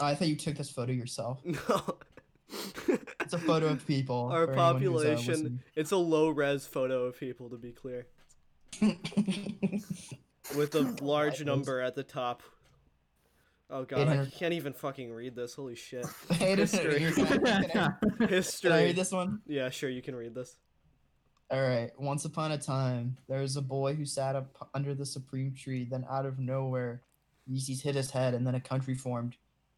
[0.00, 1.40] I thought you took this photo yourself.
[1.68, 1.98] No.
[3.20, 4.28] It's a photo of people.
[4.30, 7.72] Our for anyone who's, uh, population, it's a low res photo of people to be
[7.72, 8.06] clear.
[10.54, 12.42] With a large number at the top.
[13.70, 15.54] Oh god, I can't even fucking read this.
[15.54, 16.04] Holy shit.
[16.32, 17.12] Hey, this- History.
[17.12, 18.70] can I- can Can I History.
[18.72, 19.40] read this one?
[19.46, 20.56] Yeah, sure, you can read this.
[21.50, 21.90] All right.
[21.98, 25.86] Once upon a time, there was a boy who sat up under the supreme tree.
[25.90, 27.02] Then, out of nowhere,
[27.50, 29.36] Yeezys hit his head, and then a country formed.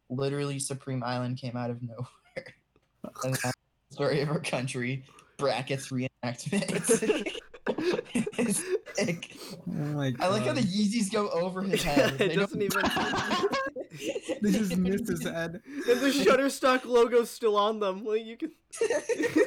[0.09, 2.07] Literally, Supreme Island came out of nowhere.
[3.23, 3.53] and that's the
[3.91, 5.03] story of our country.
[5.37, 7.27] Brackets reenactment.
[9.67, 10.25] Oh my god.
[10.25, 12.13] I like how the Yeezys go over his head.
[12.13, 12.81] it They don't- doesn't even.
[14.41, 15.61] They just missed his head.
[15.89, 18.03] And the Shutterstock logo's still on them.
[18.05, 18.51] Like you can.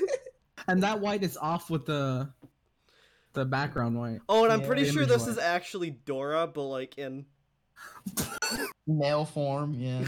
[0.69, 2.29] And that white is off with the
[3.33, 4.21] the background white.
[4.29, 4.67] Oh, and I'm Yeah.
[4.67, 5.31] pretty sure this white.
[5.31, 7.27] is actually Dora, but like in.
[8.87, 10.05] Male form, yeah.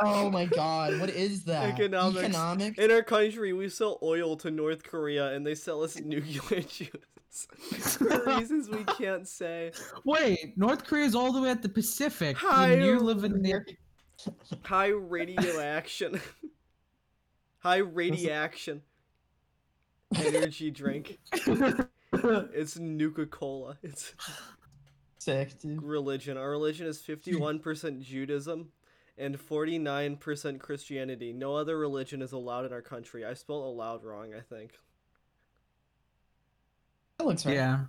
[0.00, 1.72] Oh my god, what is that?
[1.78, 2.18] Economics.
[2.24, 2.78] Economics?
[2.78, 6.90] in our country, we sell oil to North Korea, and they sell us nuclear juice
[7.34, 9.72] for reasons we can't say.
[10.04, 12.36] Wait, North Korea's all the way at the Pacific.
[12.38, 13.64] Hi, and you live in the
[14.62, 16.20] High radioaction.
[17.58, 18.82] High radiaction.
[20.14, 21.18] Energy drink.
[22.12, 23.76] It's Nuka Cola.
[23.82, 24.14] It's
[25.18, 25.82] Sick, dude.
[25.82, 26.36] religion.
[26.36, 28.68] Our religion is 51% Judaism
[29.16, 31.32] and 49% Christianity.
[31.32, 33.24] No other religion is allowed in our country.
[33.24, 34.78] I spelled allowed wrong, I think.
[37.18, 37.54] That looks right.
[37.54, 37.80] Yeah.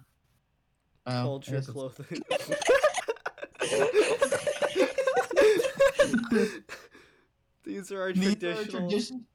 [1.08, 2.22] Oh, I Culture, clothing.
[7.64, 8.90] These are our These are traditional.
[8.90, 9.26] tradition.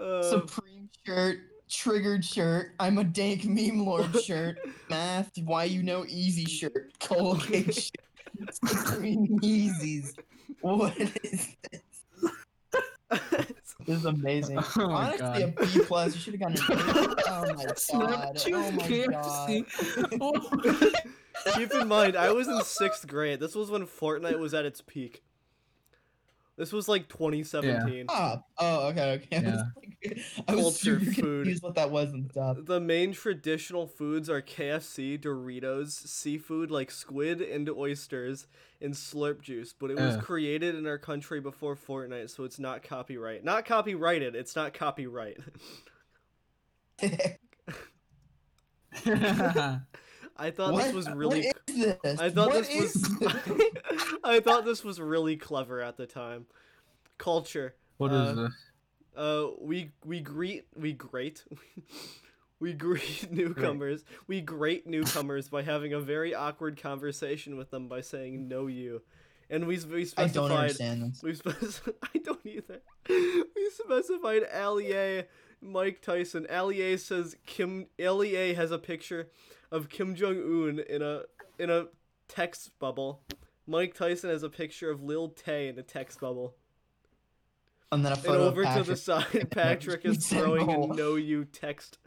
[0.00, 6.04] uh, Supreme shirt, triggered shirt, I'm a dank meme lord shirt, math, why you know
[6.08, 10.14] easy shirt, Colgate shirt, Supreme Yeezys.
[10.60, 11.12] What is
[11.70, 11.82] this?
[13.86, 14.58] This is amazing.
[14.78, 15.72] Oh my Honestly, a god.
[15.72, 16.14] B plus.
[16.14, 17.22] You should have gotten an A.
[17.28, 17.64] Oh my
[19.10, 19.64] god.
[20.22, 20.92] Oh my god.
[21.54, 23.40] Keep in mind, I was in sixth grade.
[23.40, 25.22] This was when Fortnite was at its peak.
[26.56, 28.06] This was like 2017.
[28.08, 29.36] Ah, oh, okay, okay.
[29.36, 29.62] I was, Yeah.
[29.76, 31.44] like, I was Culture super food.
[31.44, 32.62] confused what that was on the.
[32.64, 38.46] The main traditional foods are KFC, Doritos, seafood like squid and oysters,
[38.80, 39.74] and slurp juice.
[39.78, 40.22] But it was Ugh.
[40.22, 43.44] created in our country before Fortnite, so it's not copyright.
[43.44, 44.34] Not copyrighted.
[44.34, 45.38] It's not copyright.
[50.38, 50.84] I thought what?
[50.84, 51.46] this was really.
[51.46, 52.20] What is this?
[52.20, 53.18] I thought What this was.
[53.18, 54.14] this?
[54.24, 56.46] I thought this was really clever at the time.
[57.18, 57.74] Culture.
[57.96, 58.52] what Uh, is this?
[59.16, 61.44] Uh, we we greet we great.
[62.58, 64.02] We greet newcomers.
[64.26, 69.02] We greet newcomers by having a very awkward conversation with them by saying "No, you,"
[69.50, 70.30] and we we specified.
[70.30, 71.22] I don't understand this.
[71.22, 72.80] We spec- I don't either.
[73.10, 75.24] We specified Allie,
[75.60, 76.46] Mike Tyson.
[76.48, 77.88] Allie says Kim.
[77.98, 79.28] Allie has a picture
[79.70, 81.22] of Kim Jong Un in a
[81.58, 81.86] in a
[82.28, 83.22] text bubble.
[83.66, 86.54] Mike Tyson has a picture of Lil Tay in a text bubble.
[87.92, 90.88] And then a And over of to the side, Patrick is throwing a goal.
[90.88, 91.98] "No, you" text.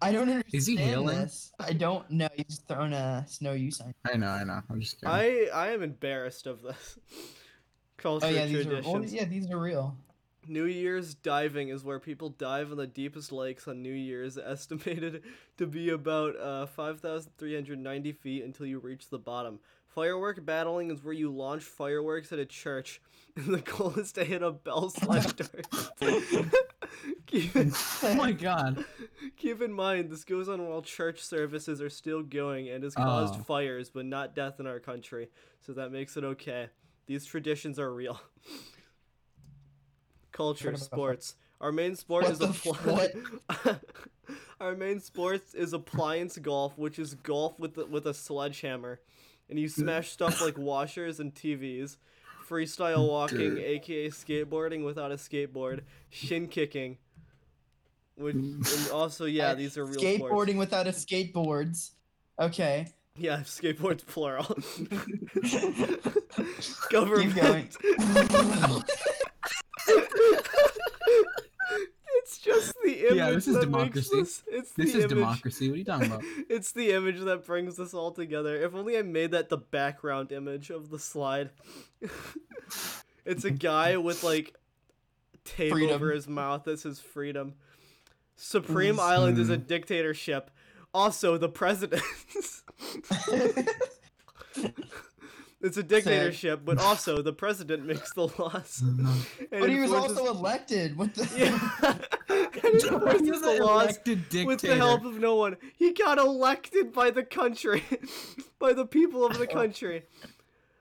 [0.00, 1.16] I don't understand Is he hailing?
[1.18, 1.52] this.
[1.58, 2.28] I don't know.
[2.36, 3.94] He's throwing a snow you sign.
[4.04, 4.60] I know, I know.
[4.70, 5.08] I'm just kidding.
[5.12, 6.98] I I am embarrassed of this.
[7.96, 8.64] Culture Oh yeah, these are.
[8.64, 9.12] traditions.
[9.12, 9.96] Oh, yeah, these are real.
[10.48, 15.22] New Year's diving is where people dive in the deepest lakes on New Year's, estimated
[15.56, 19.60] to be about uh, 5,390 feet until you reach the bottom.
[19.88, 23.00] Firework battling is where you launch fireworks at a church,
[23.36, 25.66] and the goal is to hit a bell slash dart.
[27.32, 28.84] in, Oh my god.
[29.36, 33.34] keep in mind, this goes on while church services are still going and has caused
[33.36, 33.42] Oh.
[33.42, 35.28] fires, but not death in our country,
[35.60, 36.68] so that makes it okay.
[37.06, 38.20] These traditions are real.
[40.38, 41.34] Culture, sports.
[41.60, 43.80] Our main sport What is the f- appli-
[44.60, 49.00] Our main sport is appliance golf, which is golf with the, with a sledgehammer,
[49.50, 51.96] and you smash stuff like washers and TVs.
[52.48, 55.80] Freestyle walking, aka skateboarding without a skateboard.
[56.08, 56.96] Shin kicking.
[58.16, 60.54] Which, and also, yeah, Uh, these are real Skateboarding sports.
[60.54, 61.90] without a skateboards.
[62.38, 62.86] Okay.
[63.16, 64.44] Yeah, skateboards plural.
[65.42, 67.34] Keep Government.
[67.34, 67.68] going.
[72.16, 74.16] it's just the image Yeah, this is that democracy.
[74.16, 74.42] makes this.
[74.48, 75.08] It's This the is image.
[75.16, 75.68] democracy.
[75.68, 76.22] What are you talking about?
[76.48, 78.56] It's the image that brings this all together.
[78.56, 81.50] If only I made that the background image of the slide.
[83.24, 84.54] it's a guy with like
[85.44, 85.94] tape Freedom.
[85.94, 87.54] over his mouth that says freedom.
[88.36, 89.66] Supreme Island is a Mm.
[89.66, 90.50] dictatorship.
[90.94, 92.02] Also, the president.
[95.60, 98.80] it's a dictatorship, but also the president makes the laws.
[98.86, 99.08] and
[99.50, 100.96] but he was also elected.
[100.96, 101.28] What the?
[101.36, 101.94] yeah.
[102.64, 105.56] and He's enforces the laws elected with the help of no one.
[105.76, 107.82] He got elected by the country,
[108.58, 110.04] by the people of the country.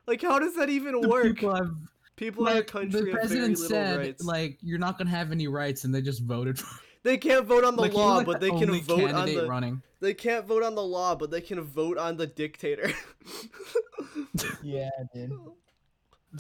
[0.06, 1.24] Like, how does that even The work?
[1.36, 1.72] people have
[2.16, 4.24] People in a like, country the have very president little said rights.
[4.24, 7.64] like you're not gonna have any rights and they just voted for they can't vote
[7.64, 9.48] on the like, law, like, but the they can vote on the.
[9.48, 12.92] running They can't vote on the law, but they can vote on the dictator.
[14.62, 15.32] yeah, dude.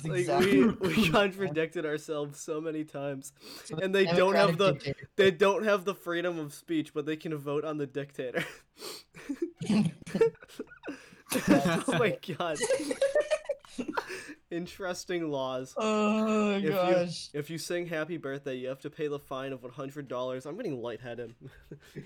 [0.04, 3.32] Like exactly we we contradicted ourselves so many times,
[3.64, 7.06] So and they don't have the democratic they don't have the freedom of speech, but
[7.06, 8.44] they can vote on the dictator.
[11.32, 11.84] dictator.
[11.88, 12.58] oh my god.
[14.50, 15.74] Interesting laws.
[15.78, 17.30] oh If you- gosh.
[17.34, 20.46] If you sing happy birthday, you have to pay the fine of $100.
[20.46, 21.36] I'm getting lightheaded.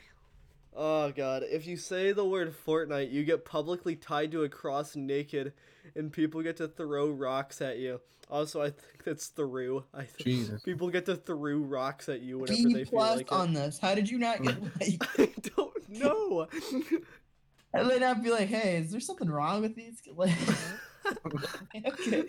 [0.76, 1.44] oh god.
[1.50, 5.54] If you say the word Fortnite, you get publicly tied to a cross naked
[5.96, 8.02] and people get to throw rocks at you.
[8.30, 9.84] Also, I think that's through.
[9.94, 10.62] I think Jesus.
[10.64, 13.32] people get to throw rocks at you whenever B they feel plus like it.
[13.34, 13.78] on this.
[13.78, 15.20] How did you not get like?
[15.20, 16.48] I don't know.
[17.74, 20.02] And they not be like, hey, is there something wrong with these?
[20.16, 20.32] Like,
[21.88, 22.26] okay.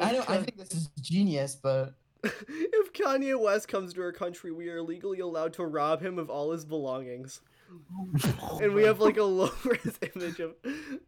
[0.00, 0.30] I don't.
[0.30, 4.80] I think this is genius, but if Kanye West comes to our country, we are
[4.80, 7.40] legally allowed to rob him of all his belongings.
[8.60, 10.54] And we have like a low res image of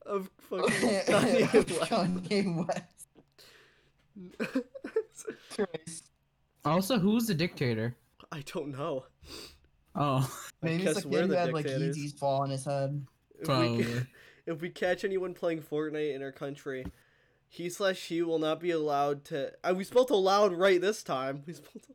[0.04, 1.90] of fucking Kanye West.
[1.90, 2.66] Kanye
[5.56, 6.10] West.
[6.64, 7.94] Also, who's the dictator?
[8.32, 9.04] I don't know.
[9.94, 10.28] Oh,
[10.62, 11.66] I Maybe it's like we're the the guy had like.
[11.66, 13.06] Yeezys fall on his head.
[13.40, 13.86] If we,
[14.52, 16.86] if we catch anyone playing Fortnite in our country,
[17.48, 19.52] he slash she will not be allowed to.
[19.62, 21.42] Uh, we spelled allowed right this time.
[21.46, 21.86] We spelled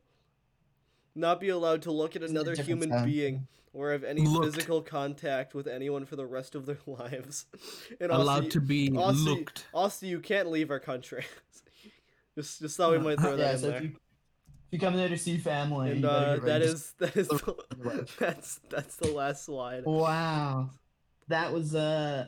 [1.14, 3.06] not be allowed to look at another human sound?
[3.06, 4.54] being or have any Looked.
[4.54, 7.46] physical contact with anyone for the rest of their lives.
[8.00, 9.66] And also, allowed you- to be also, looked.
[9.74, 11.24] also, you can't leave our country.
[12.36, 13.92] just, just thought we might throw that Yeah, in so if there.
[14.70, 16.64] You, if you come there to see family, And you better uh, get that ready
[16.66, 19.84] to is that is the, that's that's the last slide.
[19.84, 20.70] Wow,
[21.28, 22.26] that was uh,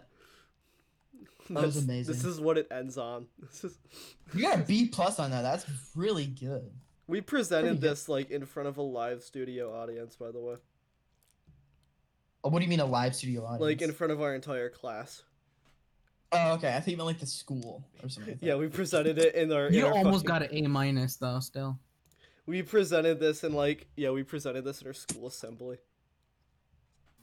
[1.51, 2.15] that was amazing.
[2.15, 3.27] This is what it ends on.
[3.41, 3.79] This is
[4.35, 5.43] you got a B plus on that.
[5.43, 6.71] That's really good.
[7.07, 10.55] we presented this like in front of a live studio audience, by the way,
[12.45, 13.61] Oh, what do you mean a live studio audience?
[13.63, 15.23] like in front of our entire class.
[16.35, 16.71] Oh, okay.
[16.75, 18.35] I think you meant like the school or something.
[18.35, 19.67] Like Yeah, we presented it in our.
[19.67, 21.41] in You our almost fucking- got an A minus though.
[21.41, 21.79] Still.
[22.47, 25.79] We presented this in like yeah, we presented this in our school assembly.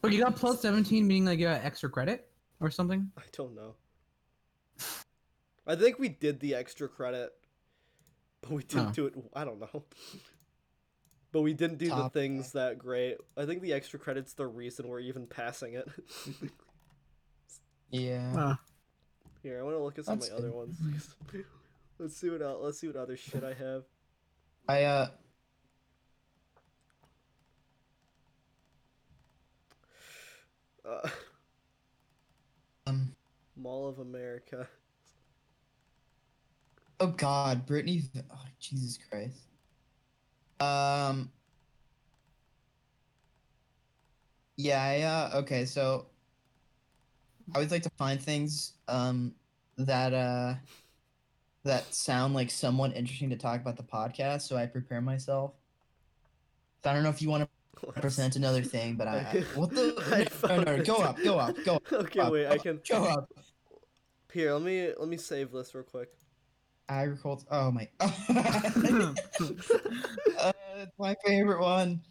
[0.01, 2.27] But you got plus seventeen, meaning like you got extra credit
[2.61, 3.11] or something.
[3.17, 3.75] I don't know.
[5.67, 7.31] I think we did the extra credit,
[8.41, 8.91] but we didn't Oh.
[8.93, 9.13] do it.
[9.33, 9.83] I don't know.
[11.31, 13.17] But we didn't do Top the things that great.
[13.37, 15.87] I think the extra credit's the reason we're even passing it.
[17.91, 18.33] Yeah.
[18.35, 18.55] Uh,
[19.43, 20.75] Here, I want to look at some of That's my other ones.
[21.99, 23.83] let's see what el- let's see what other shit I have.
[24.69, 25.07] I uh.
[30.87, 31.09] Uh,
[32.85, 33.15] Um.
[33.57, 34.67] Mall of America.
[36.99, 38.03] Oh God, Brittany.
[38.31, 39.39] Oh, Jesus Christ.
[40.59, 41.31] Um.
[44.55, 44.83] Yeah.
[44.83, 45.65] I, uh, okay.
[45.65, 46.05] So.
[47.51, 49.33] I always like to find things um
[49.79, 50.53] that uh
[51.63, 55.53] that sound like somewhat interesting to talk about the podcast, so I prepare myself.
[56.83, 57.49] So I don't know if you want
[57.83, 60.97] to present another thing, but I, I what I the no, found no, no, go
[60.97, 62.47] up, go up, go up, okay, up, wait.
[62.47, 62.79] I can.
[62.89, 63.29] go up.
[64.31, 66.09] Here, let me let me save this real quick.
[66.87, 67.45] Agriculture.
[67.51, 67.87] Oh my.
[67.99, 69.13] uh,
[70.97, 72.01] my favorite one.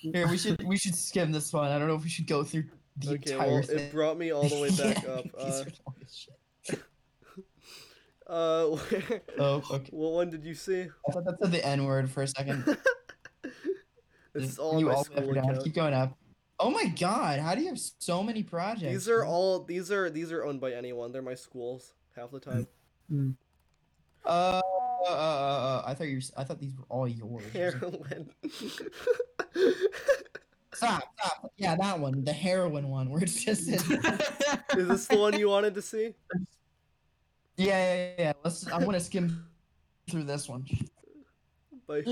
[0.00, 1.70] Here, we should we should skim this one.
[1.70, 2.64] I don't know if we should go through
[2.98, 3.78] the Okay, entire well, thing.
[3.78, 5.26] it brought me all the way back Yeah, up.
[5.36, 6.80] Uh, are long as shit.
[8.34, 8.66] Uh,
[9.38, 9.88] Oh, okay.
[9.90, 10.82] what one did you see?
[11.08, 12.64] I thought that said the N word for a second.
[14.34, 15.44] This is all you my all the way up or school down.
[15.50, 15.64] account.
[15.64, 16.18] Keep going up.
[16.58, 17.38] Oh my god!
[17.38, 18.92] How do you have so many projects?
[18.92, 21.12] These are all these are these are owned by anyone.
[21.12, 22.66] They're my schools half the time.
[24.24, 24.60] Uh, uh,
[25.08, 26.16] uh, uh, I thought you.
[26.16, 27.44] were- I thought these were all yours.
[27.52, 28.30] Heroin.
[30.74, 31.04] Stop!
[31.20, 31.52] Stop!
[31.56, 33.68] Yeah, that one, the heroin one, where it's just.
[33.68, 33.86] is
[34.88, 36.14] this the one you wanted to see?
[37.56, 38.32] Yeah, yeah, yeah, yeah.
[38.42, 38.66] Let's.
[38.68, 39.46] I want to skim
[40.10, 40.66] through this one.
[41.86, 42.02] By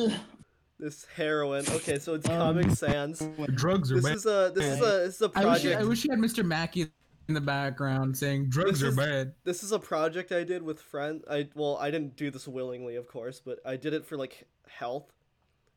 [0.78, 1.64] this heroin.
[1.68, 3.18] Okay, so it's Um, Comic Sans.
[3.54, 4.16] Drugs are This bad.
[4.16, 5.80] is a this is a this is a I wish, project.
[5.80, 6.44] I wish you had Mr.
[6.44, 6.88] Mackey
[7.28, 9.34] in the background saying drugs This are is- bad.
[9.44, 11.24] This is a project I did with friends.
[11.30, 14.46] I well, I didn't do this willingly, of course, but I did it for like
[14.68, 15.12] health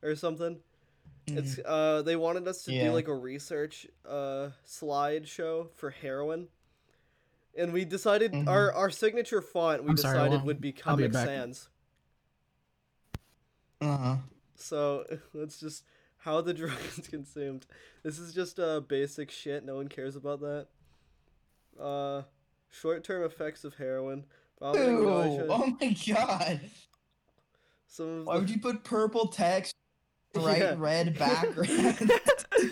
[0.03, 0.59] or something.
[1.27, 2.85] It's uh they wanted us to Yeah.
[2.85, 6.49] do like a research uh slideshow for heroin.
[7.57, 8.47] And we decided Mhm.
[8.47, 10.45] our our signature font we I'm decided Juan.
[10.45, 11.13] would be I'll be Comic.
[11.13, 11.69] Sans.
[13.81, 14.15] Uh huh.
[14.55, 15.83] So that's just
[16.17, 17.65] how the drug is consumed.
[18.03, 19.63] This is just uh basic shit.
[19.65, 20.67] No one cares about that.
[21.79, 22.21] Uh,
[22.69, 24.25] short-term effects of heroin.
[24.61, 25.45] vomiting, Ew!
[25.49, 26.61] Oh my god!
[27.87, 29.75] Some of Why the- would you put purple text,
[30.33, 30.75] bright Yeah.
[30.77, 32.11] red background?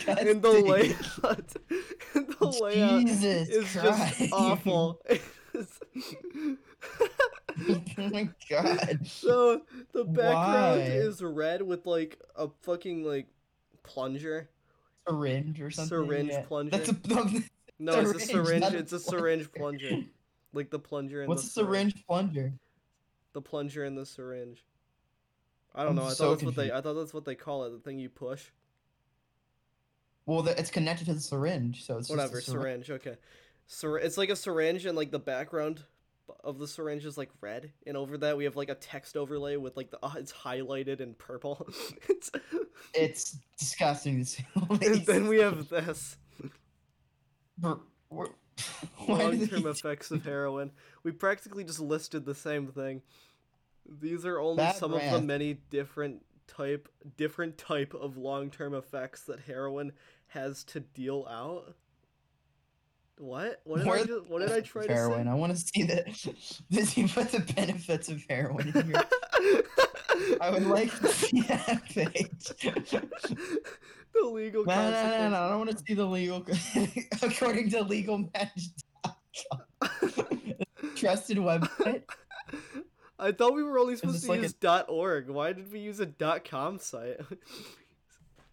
[0.01, 0.65] In the Disgusting.
[0.65, 1.53] layout,
[2.15, 4.19] in the layout Jesus is Christ.
[4.19, 5.01] just awful.
[5.55, 5.65] oh
[7.97, 8.99] my god.
[9.05, 10.87] so the background Why?
[10.87, 13.27] is red with like a fucking like
[13.83, 14.49] plunger.
[15.07, 15.89] Syringe or something.
[15.89, 16.41] Syringe yeah.
[16.47, 16.77] plunger.
[16.77, 16.95] That's a.
[17.79, 18.75] No, it's a Syringe, syringe.
[18.75, 19.19] a It's a plunger.
[19.19, 19.89] syringe plunger.
[20.53, 22.53] Like the plunger in What's the a syringe plunger?
[23.33, 24.63] The plunger in the syringe.
[25.75, 26.03] I don't I'm know.
[26.05, 26.71] I so thought that's what they.
[26.71, 27.71] I thought that's what they call it.
[27.71, 28.45] The thing you push.
[30.25, 32.39] Well, the, it's connected to the syringe, so it's Whatever.
[32.41, 32.85] syringe.
[32.87, 32.91] Syringe.
[32.91, 33.17] Okay.
[33.67, 35.83] Syr- it's like a syringe, and like the background
[36.43, 39.57] of the syringe is like red, and over that we have like a text overlay
[39.57, 41.67] with like the uh, it's highlighted in purple.
[42.09, 42.31] it's,
[42.93, 44.45] It's disgusting to say.
[44.55, 46.17] the and then we have this
[47.57, 47.73] Br-
[48.09, 48.27] wh-
[49.05, 50.71] why do long-term effects of heroin.
[51.03, 53.01] We practically just listed the same thing.
[53.99, 59.23] These are only That some of the many different type different type of long-term effects
[59.23, 59.91] that heroin
[60.27, 61.75] has to deal out.
[63.17, 63.61] What?
[63.63, 65.25] What did I what did I try of to heroin?
[65.25, 65.29] say?
[65.29, 66.03] I want to see the.
[66.71, 69.03] Does he put the benefits of heroin in here?
[70.41, 72.51] I would like to see that page.
[74.13, 75.37] the legal No, no, no, no.
[75.37, 76.37] I don't want to see the legal.
[77.21, 79.61] According to legalmatch.com,
[80.95, 82.03] trusted website.
[83.19, 84.55] I thought we were only supposed to like a- use
[84.89, 85.29] .org.
[85.29, 86.07] Why did we use a
[86.43, 87.19] .com site?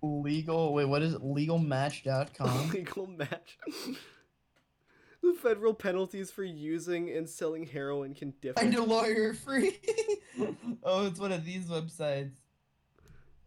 [0.03, 0.73] Legal.
[0.73, 1.23] Wait, what is it?
[1.23, 2.71] Legalmatch.com.
[2.75, 3.59] legal match.
[5.23, 8.61] the federal penalties for using and selling heroin can differ.
[8.61, 9.79] Find a lawyer free.
[10.83, 12.37] oh, it's one of these websites.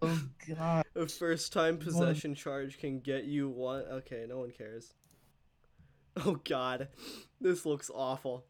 [0.02, 0.22] Oh
[0.56, 0.86] god.
[0.96, 3.84] A first time One- possession charge can get you one.
[3.84, 4.94] Okay, no one cares.
[6.18, 6.90] Oh god.
[7.42, 8.46] This looks awful.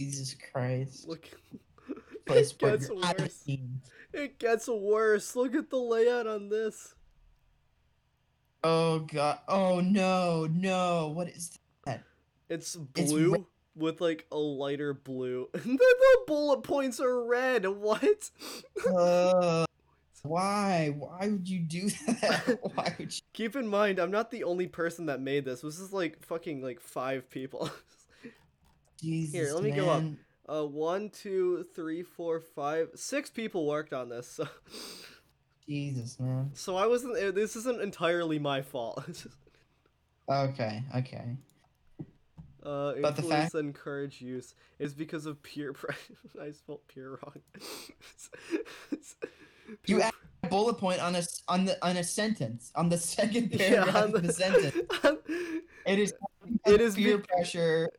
[0.00, 1.08] Jesus Christ.
[1.08, 1.28] Look.
[2.30, 3.48] Place It gets worse.
[4.12, 5.36] It gets worse.
[5.36, 6.94] Look at the layout on this.
[8.62, 9.38] Oh god.
[9.48, 11.08] Oh no, no.
[11.14, 12.02] What is that?
[12.48, 13.44] It's It's blue red.
[13.76, 15.48] with like a lighter blue.
[15.52, 17.66] the, the bullet points are red.
[17.66, 18.30] What?
[18.86, 19.64] Uh,
[20.22, 20.94] why?
[20.96, 22.58] Why would you do that?
[22.74, 23.22] Why would you?
[23.32, 25.62] Keep in mind, I'm not the only person that made this.
[25.62, 27.70] This is like fucking like five people.
[29.00, 30.02] Jesus, Here, let me go up.
[30.50, 34.26] Uh, one, two, three, four, five, six people worked on this.
[34.26, 34.48] So,
[35.68, 36.50] Jesus, man.
[36.54, 37.16] so I wasn't.
[37.16, 39.26] uh, This isn't entirely my fault.
[40.28, 41.36] Okay, okay.
[42.64, 46.14] uh, But the fact- encourage use is because of peer pressure.
[46.40, 47.40] I spelled peer wrong.
[47.56, 49.16] It's-
[49.86, 50.00] You peer
[50.44, 54.02] add bullet point on a on the on a sentence on the second paragraph Yeah,
[54.02, 54.76] on of the sentence.
[55.86, 56.12] It is.
[56.66, 57.90] It is peer bec- pressure,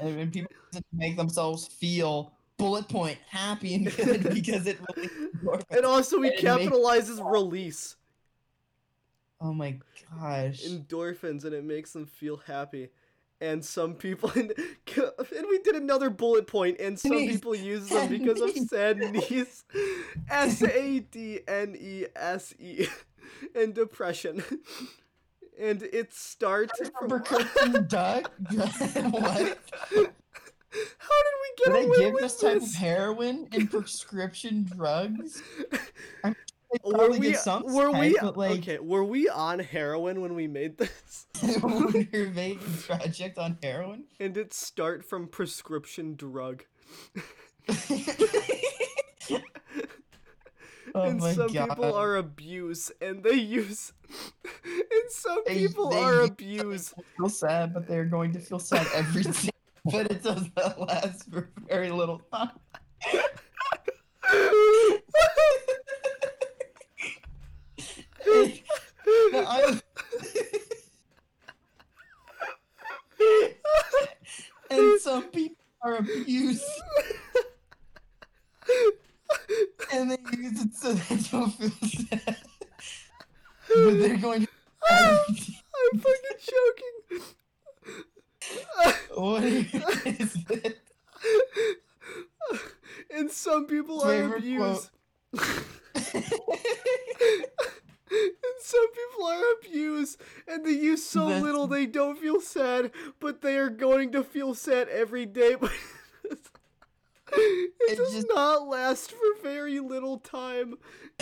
[0.00, 0.50] and people
[0.92, 5.10] make themselves feel bullet point happy and good because it really.
[5.70, 7.96] and also he capitalizes release
[9.40, 9.78] Oh my
[10.18, 10.62] gosh.
[10.64, 12.88] endorphins and it makes them feel happy.
[13.38, 18.08] And some people, and, and we did another bullet point, and some people use them
[18.08, 19.64] because of sadness,
[20.30, 22.86] S A D N E S E,
[23.54, 24.42] and depression.
[25.60, 27.08] And it starts from.
[27.08, 28.28] Prescription drug?
[28.50, 29.58] what?
[30.98, 35.42] How did we get they away give with this type of heroin in prescription drugs?
[36.22, 36.36] I mean,
[36.84, 37.18] Were we?
[37.30, 38.18] Were type, we?
[38.36, 41.26] like, Okay, were we on heroin when we made this?
[41.60, 44.04] when you're making a project on heroin?
[44.20, 46.64] And it start from prescription drug.
[50.96, 51.68] Oh and some god.
[51.70, 53.92] people are abused, and they use.
[54.64, 56.94] and some They- people they are use abused.
[57.16, 59.50] feel sad, but they're going to feel sad every day.
[59.84, 62.50] but it does not last for very little time.
[69.34, 69.80] I-
[74.70, 76.64] and some people are abused.
[79.96, 82.36] And they use it so they don't feel sad.
[83.68, 84.48] but they're going to.
[84.88, 87.24] I'm fucking joking.
[89.14, 90.78] what is it?
[93.10, 94.90] and some people are Favorite abused.
[95.32, 95.42] and
[98.60, 102.90] some people are abused, and they use so That's- little they don't feel sad,
[103.20, 105.56] but they are going to feel sad every day.
[107.32, 110.76] It, does just- not last for very little time.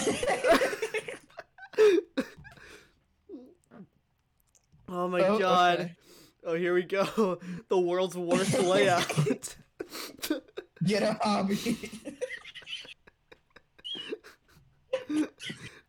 [4.88, 5.80] oh my Oh, god.
[5.80, 5.96] okay.
[6.46, 7.38] Oh, here we go.
[7.68, 9.56] The world's worst layout.
[10.84, 11.90] Get a hobby.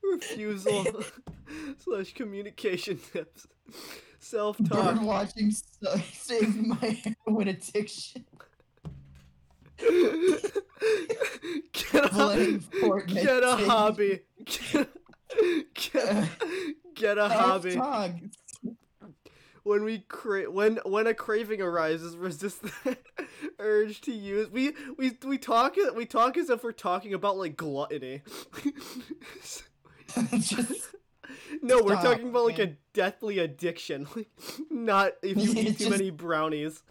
[0.03, 0.85] Refusal
[1.77, 3.47] slash communication tips.
[4.19, 5.01] Self Bird talk.
[5.01, 8.25] watching so- saves my heroin addiction.
[11.73, 12.59] Get a,
[13.07, 14.21] get a hobby.
[14.45, 14.89] Get,
[15.73, 16.25] get, uh,
[16.95, 17.79] get a hobby.
[19.63, 22.97] When we cra- when when a craving arises, resist the
[23.59, 24.49] urge to use.
[24.49, 28.21] We we we talk we talk as if we're talking about like gluttony.
[30.37, 30.91] Just
[31.61, 34.07] No, we're Stop, talking about like a deathly addiction.
[34.69, 36.83] Not if you eat too Just- many brownies.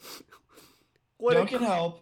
[1.19, 2.01] What don't a get help.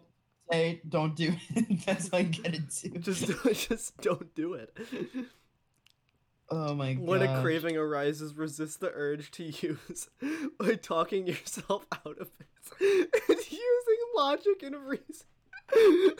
[0.53, 1.83] Say don't do it.
[1.87, 2.91] That's all I get into.
[2.99, 3.27] just
[3.69, 4.77] just don't do it.
[6.51, 7.07] oh my god.
[7.07, 10.11] When a craving arises, resist the urge to use
[10.59, 12.47] by talking yourself out of it
[13.29, 15.27] and using logic and reason.
[15.75, 16.15] Use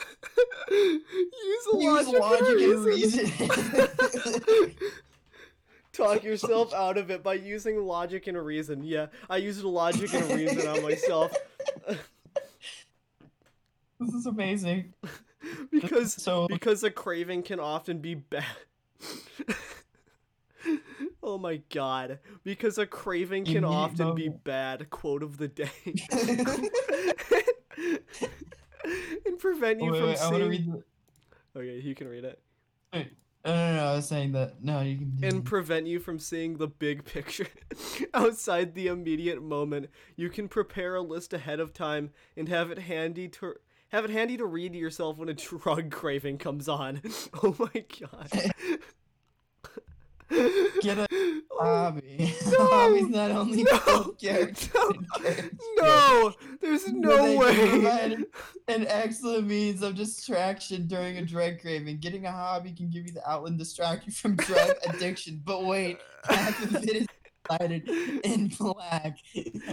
[0.71, 3.25] Use logic, logic and and reason.
[3.39, 4.75] reason.
[5.91, 8.83] Talk yourself out of it by using logic and reason.
[8.83, 11.37] Yeah, I used logic and reason on myself
[14.05, 14.93] this is amazing.
[15.71, 18.45] because So because a craving can often be bad.
[21.23, 22.19] oh my god.
[22.43, 24.89] Because a craving can often be bad.
[24.89, 25.69] Quote of the day.
[29.25, 30.83] and prevent you wait, from wait, seeing.
[31.55, 32.41] Okay, you can read it.
[33.45, 33.85] No, no, no.
[33.85, 34.63] I was saying that.
[34.63, 35.19] No, you can.
[35.21, 37.47] And prevent you from seeing the big picture
[38.13, 39.89] outside the immediate moment.
[40.15, 43.55] You can prepare a list ahead of time and have it handy to
[43.93, 47.01] have it handy to read to yourself when a drug craving comes on.
[47.43, 48.51] Oh my god.
[50.81, 51.07] Get a
[51.55, 52.33] Oh, hobby.
[52.51, 54.93] no, Hobbies not only no, no,
[55.77, 58.17] no, there's no way.
[58.67, 61.99] An excellent means of distraction during a drug craving.
[61.99, 65.41] Getting a hobby can give you the outlet and distract you from drug addiction.
[65.45, 67.07] But wait, half of it is
[67.51, 69.17] cited in black,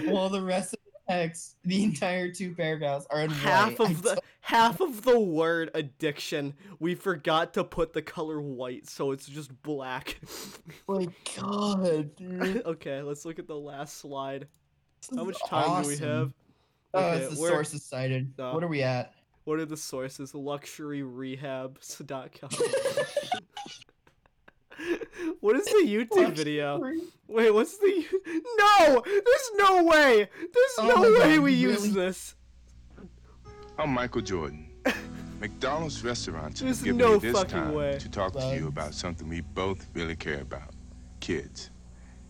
[0.05, 3.91] while the rest of text, the entire two paragraphs, are in half white.
[3.91, 9.13] Of the half of the word addiction we forgot to put the color white so
[9.13, 10.19] it's just black
[10.89, 11.07] my
[11.37, 12.63] god, dude.
[12.67, 14.49] okay let's look at the last slide
[15.09, 16.33] This how much time do we have
[16.93, 18.33] Oh, Okay, it's the sources cited.
[18.37, 18.53] No.
[18.53, 19.15] What are we at?
[19.45, 22.51] what are the sources luxuryrehabs.com
[25.41, 26.81] what is the youtube video
[27.29, 28.07] wait what's the
[28.59, 32.35] no there's no way there's Oh no way God, we use this
[33.79, 34.67] I'm Michael Jordan.
[35.41, 37.97] McDonald's restaurants There's have given no me this time way.
[37.99, 40.75] to talk to you about something we both really care about.
[41.21, 41.71] Kids.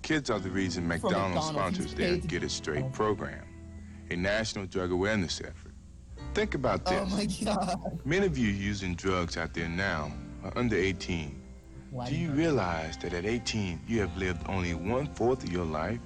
[0.03, 1.49] Kids are the reason McDonald's McDonald's,
[1.81, 2.91] sponsors their to Get It Straight Oh.
[2.91, 3.45] program,
[4.13, 5.73] a national drug awareness effort.
[6.35, 7.13] Think about oh this.
[7.13, 7.27] Oh my
[7.57, 8.01] god.
[8.05, 10.13] Many of you using drugs out there now
[10.45, 11.40] are under 18.
[12.07, 16.01] Do you realize that at 18 you have lived only one fourth of your life?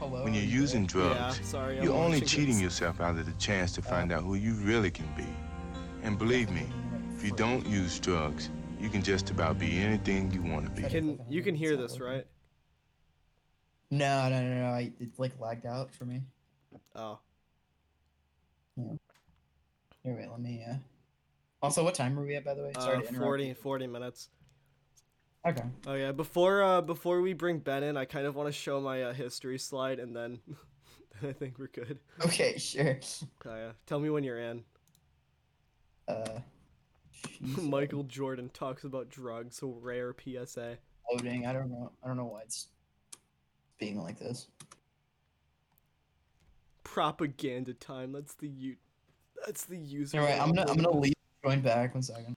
[0.00, 1.02] Hello, When you're you using there?
[1.14, 2.62] drugs, yeah sorry you're only cheating this.
[2.62, 5.26] yourself out of the chance to find out who you really can be.
[6.02, 6.66] And believe me,
[7.14, 8.50] if you don't use drugs,
[8.80, 10.88] you can just about be anything you want to be.
[10.88, 12.26] can you can hear this right
[13.90, 14.66] No, no, no, no.
[14.70, 16.22] I, it like lagged out for me.
[16.96, 17.20] Oh,
[18.76, 20.64] Here, wait, let me.
[20.68, 20.74] Uh...
[21.62, 22.72] Also, what time are we at, by the way?
[22.74, 24.30] Sorry uh, 40, 40 minutes.
[25.44, 25.62] Okay.
[25.86, 28.80] Oh yeah, before uh before we bring Ben in, I kind of want to show
[28.80, 30.38] my uh, history slide, and then
[31.20, 31.98] then I think we're good.
[32.24, 32.98] Okay, sure.
[33.46, 34.62] Oh yeah, tell me when you're in.
[36.06, 36.38] Uh,
[37.40, 40.78] Michael Jordan talks about drugs, so rare PSA.
[41.10, 41.46] loading.
[41.46, 41.90] I don't know.
[42.04, 42.68] I don't know why it's
[43.78, 44.46] being like this.
[46.84, 48.12] Propaganda time.
[48.12, 48.76] That's the u.
[49.44, 50.18] That's the user.
[50.18, 51.14] Anyway, I'm gonna I'm gonna leave.
[51.44, 52.36] Join back one second.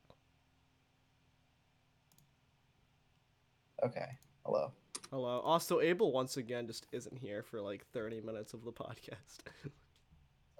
[3.85, 4.07] Okay.
[4.43, 4.71] Hello.
[5.11, 5.41] Hello.
[5.41, 9.39] Also, Abel once again just isn't here for like 30 minutes of the podcast.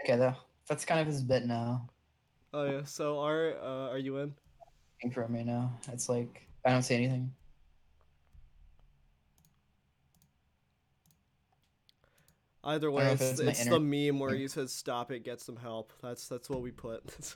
[0.04, 0.36] Okay, though.
[0.68, 1.88] That's kind of his bit now.
[2.54, 2.84] oh yeah.
[2.84, 4.36] So are uh, are you in?
[5.02, 5.72] Waiting for me now.
[5.92, 7.32] It's like I don't see anything.
[12.64, 15.24] Either way, don't know if it's, it's it's the meme where he says "Stop it,
[15.24, 17.04] get some help." That's that's what we put.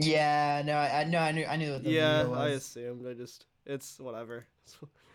[0.00, 0.62] Yeah.
[0.64, 0.74] No.
[0.74, 1.18] I, I no.
[1.18, 1.46] I knew.
[1.46, 3.04] I knew what the yeah, I assumed.
[3.08, 4.46] I just it's whatever.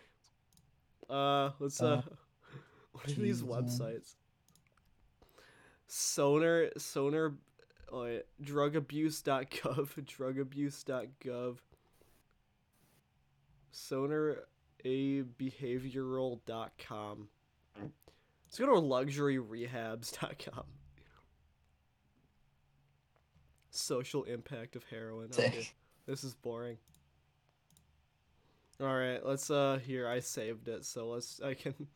[1.10, 2.02] uh, let's uh, Uh,
[2.92, 4.14] what are these websites?
[5.86, 7.34] Sonar Sonar,
[7.92, 9.94] oh, wait, drugabuse.gov,
[11.26, 11.56] drugabuse.gov.
[13.70, 14.36] Sonar
[14.84, 17.28] a behavioral.com.
[17.76, 20.64] Let's go to luxuryrehabs.com.
[23.70, 25.30] Social impact of heroin.
[25.32, 25.68] Okay.
[26.06, 26.76] This is boring.
[28.80, 31.74] All right, let's uh here I saved it, so let's I can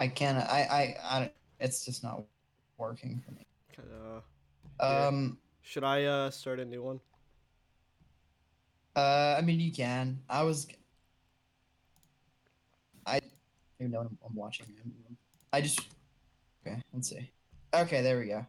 [0.00, 0.38] I can't.
[0.38, 0.96] I.
[1.02, 1.16] I.
[1.18, 1.30] I.
[1.60, 2.24] It's just not
[2.78, 3.46] working for me.
[3.76, 4.22] kind of
[4.80, 5.06] Yeah.
[5.06, 5.38] Um.
[5.60, 7.00] Should I uh start a new one?
[8.96, 9.36] Uh.
[9.38, 10.20] I mean, you can.
[10.28, 10.66] I was.
[13.04, 13.20] I.
[13.20, 13.30] don't
[13.78, 14.66] even know I'm, I'm watching.
[15.52, 15.80] I just.
[16.66, 16.80] Okay.
[16.94, 17.30] Let's see.
[17.74, 18.00] Okay.
[18.00, 18.46] There we go.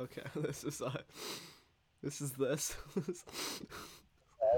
[0.00, 0.92] Okay, this is uh
[2.02, 2.76] this is this.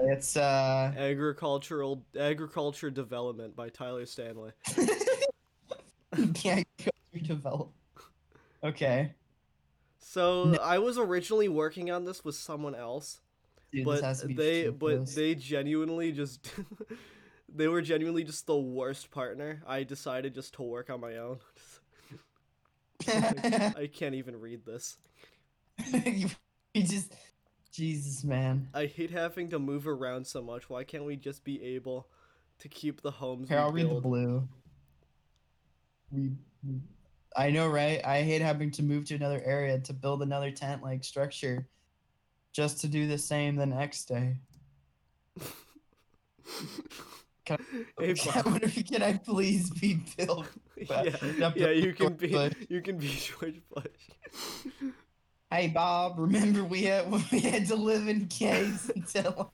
[0.03, 0.93] It's uh.
[0.97, 4.51] agricultural agriculture development by Tyler Stanley.
[6.43, 6.63] yeah.
[7.15, 7.69] Redevelop.
[8.63, 9.13] Okay.
[9.99, 13.21] So I was originally working on this with someone else,
[13.71, 14.03] Dude, but
[14.35, 16.51] they but they genuinely just
[17.55, 19.61] they were genuinely just the worst partner.
[19.67, 21.39] I decided just to work on my own.
[23.07, 24.97] I can't even read this.
[26.73, 27.13] you, just.
[27.71, 28.67] Jesus, man.
[28.73, 30.69] I hate having to move around so much.
[30.69, 32.07] Why can't we just be able
[32.59, 34.47] to keep the homes Here, I'll read the blue.
[36.11, 36.31] We,
[36.65, 36.81] we-
[37.35, 38.05] I know, right?
[38.05, 41.65] I hate having to move to another area to build another tent-like structure,
[42.51, 44.35] just to do the same the next day.
[47.45, 47.57] Can
[47.97, 50.45] Hey, Can, can I please be Bill?
[50.75, 53.85] yeah, yeah, you can be you can be George Bush.
[55.51, 59.51] Hey Bob, remember we had we had to live in caves until.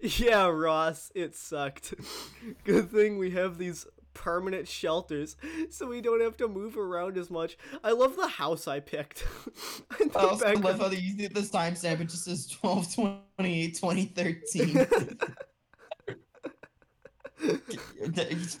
[0.00, 1.94] yeah, Ross, it sucked.
[2.64, 5.36] Good thing we have these permanent shelters,
[5.70, 7.56] so we don't have to move around as much.
[7.82, 9.26] I love the house I picked.
[9.90, 12.00] I also love background- how they use this timestamp.
[12.00, 14.86] It just says 12 28 2013.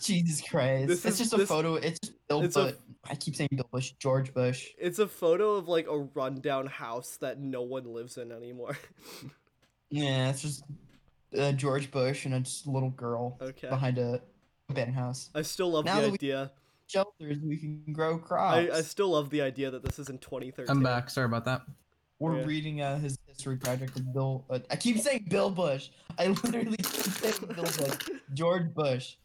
[0.00, 0.88] Jesus Christ.
[0.88, 1.74] This it's is- just a this- photo.
[1.76, 2.74] It's just it's a-.
[3.10, 3.92] I keep saying Bill Bush.
[3.98, 4.68] George Bush.
[4.78, 8.76] It's a photo of like a rundown house that no one lives in anymore.
[9.94, 10.64] Yeah, it's just
[11.38, 13.68] uh, George Bush and a just little girl Okay.
[13.68, 14.22] behind a
[14.70, 15.28] abandoned house.
[15.34, 16.50] I still love Now the that we- idea.
[16.86, 18.70] Shelters, we can grow I, crops.
[18.72, 20.70] I still love the idea that this is in 2013.
[20.74, 21.10] I'm back.
[21.10, 21.60] Sorry about that.
[22.18, 22.44] We're Yeah.
[22.46, 24.46] reading uh, his history project with Bill.
[24.48, 25.90] Uh, I keep saying Bill Bush.
[26.18, 28.08] I literally keep saying Bill Bush.
[28.32, 29.16] George Bush.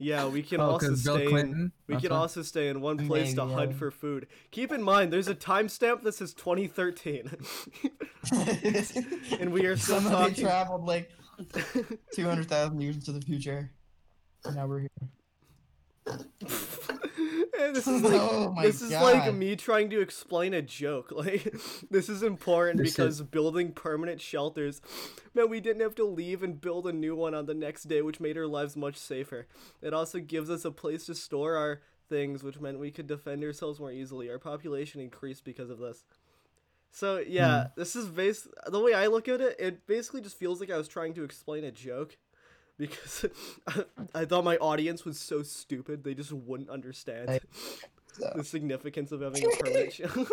[0.00, 2.18] Yeah, we can Oh, also 'cause Bill stay in, we That's can why?
[2.18, 3.76] also stay in one place to Maybe, hunt yeah.
[3.78, 4.28] for food.
[4.52, 7.30] Keep in mind, there's a timestamp that says 2013,
[9.40, 10.44] and we are still Somehow talking.
[10.44, 11.10] traveled like
[12.14, 13.72] 200,000 years into the future.
[14.44, 14.90] And now we're here.
[17.58, 19.02] and this is like oh my this is god.
[19.02, 21.12] like me trying to explain a joke.
[21.16, 21.54] Like
[21.90, 24.80] this is important This is- because building permanent shelters
[25.34, 28.02] meant we didn't have to leave and build a new one on the next day,
[28.02, 29.46] which made our lives much safer.
[29.82, 33.44] It also gives us a place to store our things, which meant we could defend
[33.44, 34.30] ourselves more easily.
[34.30, 36.04] Our population increased because of this.
[36.90, 37.68] So yeah, Hmm.
[37.80, 40.78] this is base the way I look at it, it basically just feels like I
[40.78, 42.16] was trying to explain a joke.
[42.78, 43.26] Because
[44.14, 47.40] I thought my audience was so stupid they just wouldn't understand I-
[48.12, 48.32] So.
[48.36, 50.24] the significance of having a permanent shelter.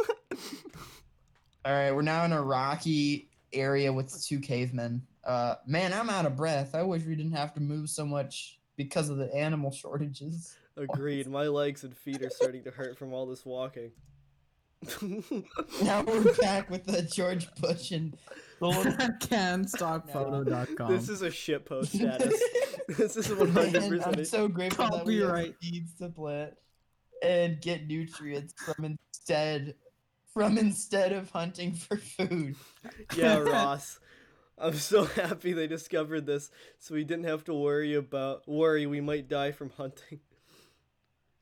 [1.66, 5.02] All right, we're now in a rocky area with two cavemen.
[5.24, 6.76] Uh, man, I'm out of breath.
[6.76, 10.56] I wish we didn't have to move so much because of the animal shortages.
[10.78, 11.28] Agreed.
[11.28, 13.91] My legs and feet are starting to hurt from all this walking.
[15.82, 18.16] Now we're back with the George Bush and
[18.72, 20.91] the little Canstockphoto.com.
[20.91, 22.41] this is a shitpost status.
[22.97, 24.28] this is one Man, hundred I'm percent.
[24.28, 25.55] so grateful that we have Copyright.
[25.61, 26.53] seeds to plant
[27.24, 29.76] and get nutrients from instead
[30.34, 32.55] from instead of hunting for food.
[33.16, 33.99] Yeah, Ross.
[34.57, 36.49] I'm so happy they discovered this,
[36.80, 40.20] so we didn't have to worry about worry we might die from hunting.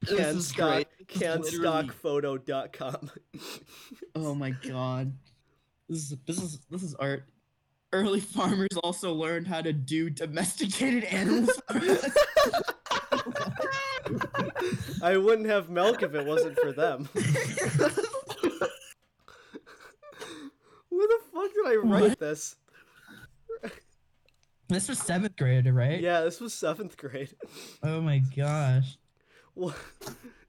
[0.01, 0.87] This is Canstock, great.
[1.19, 3.11] This is literally- canstockphoto.com.
[4.15, 5.13] Oh my god.
[5.93, 7.25] This is this is this is art.
[7.91, 11.61] Early farmers also learned how to do domesticated animals.
[15.03, 17.07] I wouldn't have milk if it wasn't for them.
[17.13, 17.23] Where
[21.07, 22.19] the fuck did I write What?
[22.19, 22.55] this?
[24.69, 26.01] this was seventh grade, right?
[26.01, 27.35] Yeah, this was seventh grade.
[27.83, 28.97] Oh my gosh.
[29.53, 29.75] What?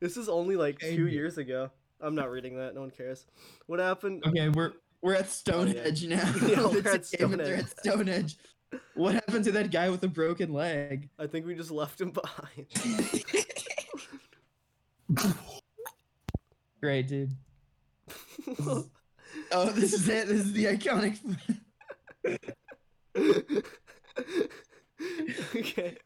[0.00, 1.70] This is only like two years ago.
[2.00, 2.74] I'm not reading that.
[2.74, 3.26] No one cares.
[3.66, 4.24] What happened?
[4.26, 4.72] Okay, we're
[5.04, 6.34] we're at Stonehenge oh, now.
[6.48, 8.38] Yeah, we're The at cavemen are at Stonehenge.
[8.94, 11.10] What happened to that guy with a broken leg?
[11.18, 12.66] I think we just left him behind.
[16.80, 17.32] Great, dude.
[19.52, 20.26] Oh, this is it.
[20.26, 21.18] This is the iconic.
[25.54, 25.98] okay.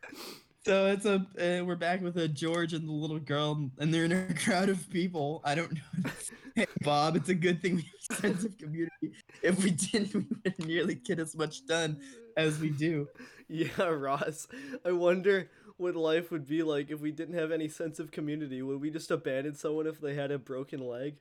[0.69, 4.05] So it's a uh, we're back with a George and the little girl, and they're
[4.05, 5.41] in a crowd of people.
[5.43, 6.11] I don't know.
[6.55, 9.15] hey, Bob, it's a good thing we have a sense of community.
[9.43, 11.99] If we didn't, we wouldn't nearly get as much done
[12.37, 13.09] as we do.
[13.49, 14.47] Yeah, Ross.
[14.85, 18.61] I wonder what life would be like if we didn't have any sense of community.
[18.61, 21.17] Would we just abandon someone if they had a broken leg?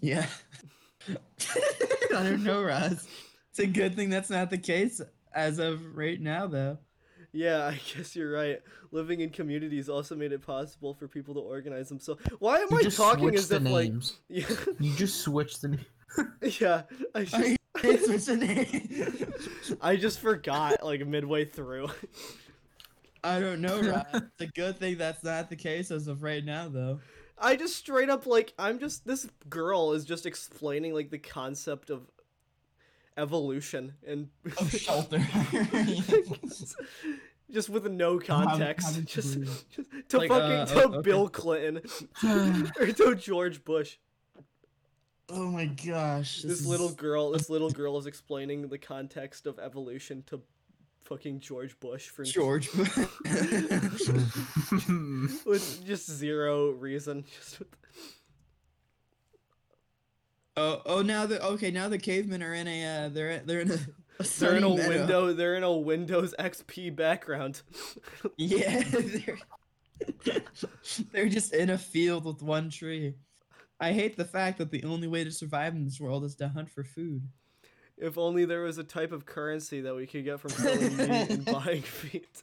[0.00, 0.26] Yeah.
[1.08, 1.14] I
[2.10, 3.06] don't know, Ross.
[3.50, 5.00] It's a good thing that's not the case
[5.32, 6.78] as of right now, though.
[7.34, 8.62] Yeah, I guess you're right.
[8.92, 12.22] Living in communities also made it possible for people to organize themselves.
[12.38, 13.92] Why am You I just talking switch as the if like
[14.28, 14.46] yeah,
[14.78, 15.86] You just switched the name.
[16.60, 16.82] yeah,
[17.14, 19.74] I just I hate switching names.
[19.82, 21.88] I just forgot like midway through.
[23.24, 24.04] I don't know, Ross.
[24.14, 27.00] It's a good thing that's not the case as of right now, though.
[27.36, 31.90] I just straight up like I'm just this girl is just explaining like the concept
[31.90, 32.02] of
[33.16, 35.18] evolution and Of shelter.
[37.50, 39.04] just with no How- how context.
[39.06, 39.64] just, just
[40.08, 41.00] to Like, fucking uh, to okay.
[41.02, 41.82] Bill Clinton
[42.80, 43.96] or to George Bush.
[45.28, 46.42] oh my gosh.
[46.42, 50.40] This little girl, this little girl is explaining the context of evolution to
[51.04, 52.68] fucking George Bush for George.
[55.44, 57.24] with just zero reason.
[57.38, 57.68] Just with,
[60.56, 63.70] oh, oh, now the okay, now the cavemen are in a, uh, they're they're in
[63.70, 63.78] a,
[64.20, 64.88] a they're in a meadow.
[64.88, 65.32] window.
[65.32, 67.62] They're in a Windows XP background.
[68.36, 69.38] Yeah, they're
[71.12, 73.14] they're just in a field with one tree.
[73.80, 76.48] I hate the fact that the only way to survive in this world is to
[76.48, 77.22] hunt for food.
[77.96, 81.30] If only there was a type of currency that we could get from selling meat
[81.30, 82.40] and buying feet.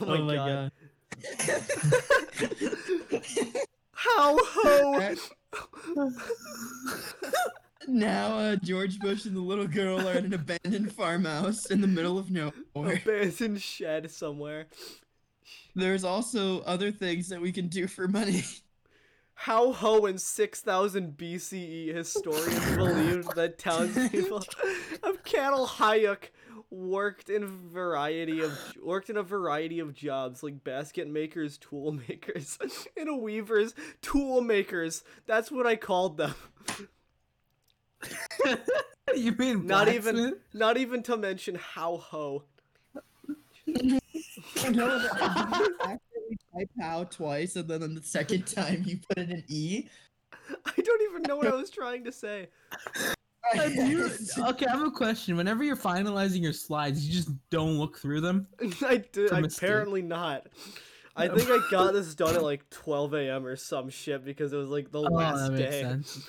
[0.00, 0.72] oh my, god.
[3.92, 5.14] How ho!
[7.86, 11.86] Now, uh, George Bush and the little girl are in an abandoned farmhouse in the
[11.86, 13.02] middle of nowhere.
[13.04, 14.66] Abandoned shed somewhere.
[15.74, 18.42] There's also other things that we can do for money.
[19.34, 24.38] How ho in 6000 BCE historians believed that townspeople
[25.02, 26.32] of Çatalhöyük
[26.74, 31.92] worked in a variety of worked in a variety of jobs like basket makers, tool
[31.92, 32.58] makers,
[32.96, 35.04] and weavers, tool makers.
[35.26, 36.34] That's what I called them.
[39.14, 42.44] you mean Not even not even to mention how ho.
[43.66, 44.00] You
[44.70, 45.08] know,
[46.54, 49.88] type how twice, and then on the second time you put in an E.
[50.66, 52.48] I don't even know what I was trying to say.
[53.54, 54.10] Do you-
[54.48, 55.36] okay, I have a question.
[55.36, 58.46] Whenever you're finalizing your slides, you just don't look through them.
[58.82, 60.46] I did apparently not.
[61.16, 63.46] I think I got this done at like 12 a.m.
[63.46, 65.82] or some shit because it was like the Oh, last that makes day.
[65.82, 66.28] sense.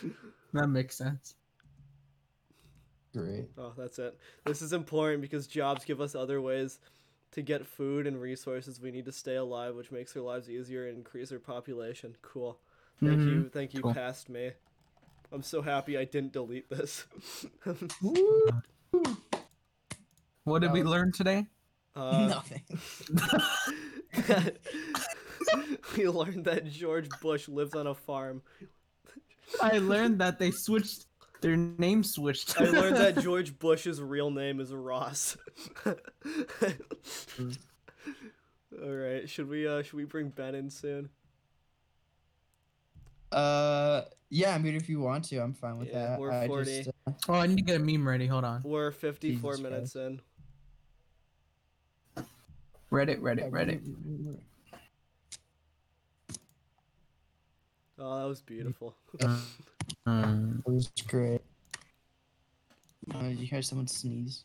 [0.54, 1.36] That makes sense.
[3.14, 3.46] Great.
[3.58, 4.18] Oh, that's it.
[4.46, 6.80] This is important because jobs give us other ways
[7.32, 10.88] to get food and resources we need to stay alive, which makes our lives easier
[10.88, 12.16] and increase our population.
[12.22, 12.60] Cool.
[13.00, 13.26] Thank Mhm.
[13.32, 13.50] you.
[13.50, 13.94] Thank you, Cool.
[13.94, 14.52] past me.
[15.32, 17.06] I'm so happy I didn't delete this.
[20.44, 21.48] What did we Um, learn today?
[21.96, 22.62] uh, Nothing.
[25.98, 28.44] we learned that George Bush lives on a farm.
[29.60, 31.06] I learned that they switched
[31.42, 32.60] Their name switched.
[32.62, 35.36] I learned that George Bush's real name is Ross.
[35.86, 35.96] All
[38.94, 41.10] right, should we uh should we bring Ben in soon?
[43.32, 44.54] Uh, yeah.
[44.56, 46.20] I mean, if you want to, I'm fine with Yeah, that.
[46.20, 46.84] we're I 40.
[46.84, 48.28] Just, uh, Oh, I need to get a meme ready.
[48.28, 48.62] Hold on.
[48.64, 50.22] We're 54 Jesus minutes in.
[52.92, 53.82] Reddit, Reddit, Reddit.
[57.98, 58.94] Oh, that was beautiful.
[60.06, 61.42] Um, It was great.
[63.14, 64.44] Uh, did you hear someone sneeze?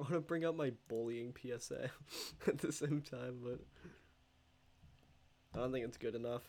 [0.00, 1.90] I want to bring up my bullying PSA
[2.46, 3.60] at the same time, but
[5.54, 6.40] I don't think it's good enough.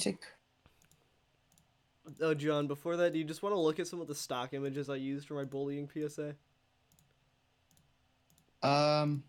[0.00, 0.18] Take.
[2.20, 4.52] Oh, John, before that, do you just want to look at some of the stock
[4.52, 6.34] images I used for my bullying PSA?
[8.62, 9.22] Um.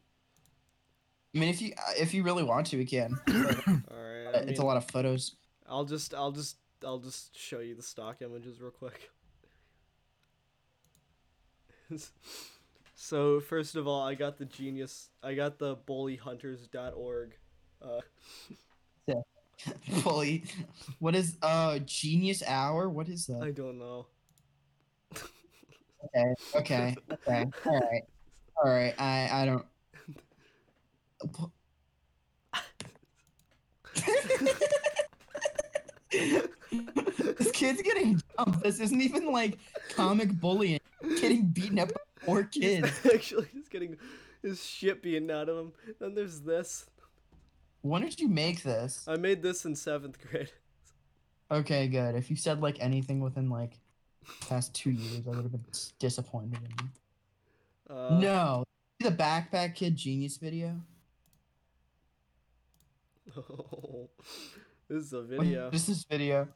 [1.33, 3.19] I mean, if you if you really want to, we can.
[3.29, 4.27] All right.
[4.33, 5.35] I it's a lot of photos.
[5.69, 9.11] I'll just, I'll just, I'll just show you the stock images real quick.
[12.95, 15.09] so first of all, I got the genius.
[15.23, 17.35] I got the bullyhunters.org.
[17.81, 18.01] Uh,
[20.01, 20.43] Fully.
[20.99, 22.89] What is uh genius hour?
[22.89, 23.41] What is that?
[23.43, 24.07] I don't know.
[26.05, 26.33] Okay.
[26.55, 26.95] Okay.
[27.11, 27.45] Okay.
[27.65, 28.03] All right.
[28.63, 28.93] All right.
[28.99, 29.65] I I don't.
[37.37, 38.63] this kid's getting jumped.
[38.63, 39.57] This isn't even like
[39.95, 40.80] comic bullying.
[41.21, 42.89] Getting beaten up by four kids.
[43.13, 43.97] Actually, just getting
[44.41, 45.71] his shit beaten out of him.
[45.99, 46.85] Then there's this.
[47.81, 49.05] When did you make this?
[49.07, 50.51] I made this in seventh grade.
[51.49, 52.15] Okay, good.
[52.15, 53.79] If you said like anything within like
[54.47, 55.65] past two years, I would have been
[55.99, 57.95] disappointed in you.
[57.95, 58.63] Uh, no,
[58.99, 60.79] the backpack kid genius video.
[64.87, 65.69] this is a video.
[65.71, 66.47] This is video?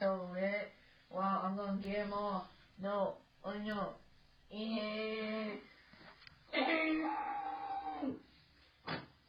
[0.00, 0.70] So lit.
[1.10, 2.48] Wow, I'm gonna get him all.
[2.82, 3.14] No,
[3.44, 3.88] oh no.
[4.52, 5.50] Eh.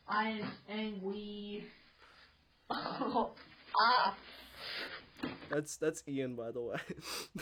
[0.07, 1.65] I am angry.
[2.69, 4.15] ah.
[5.49, 6.77] That's that's Ian, by the way.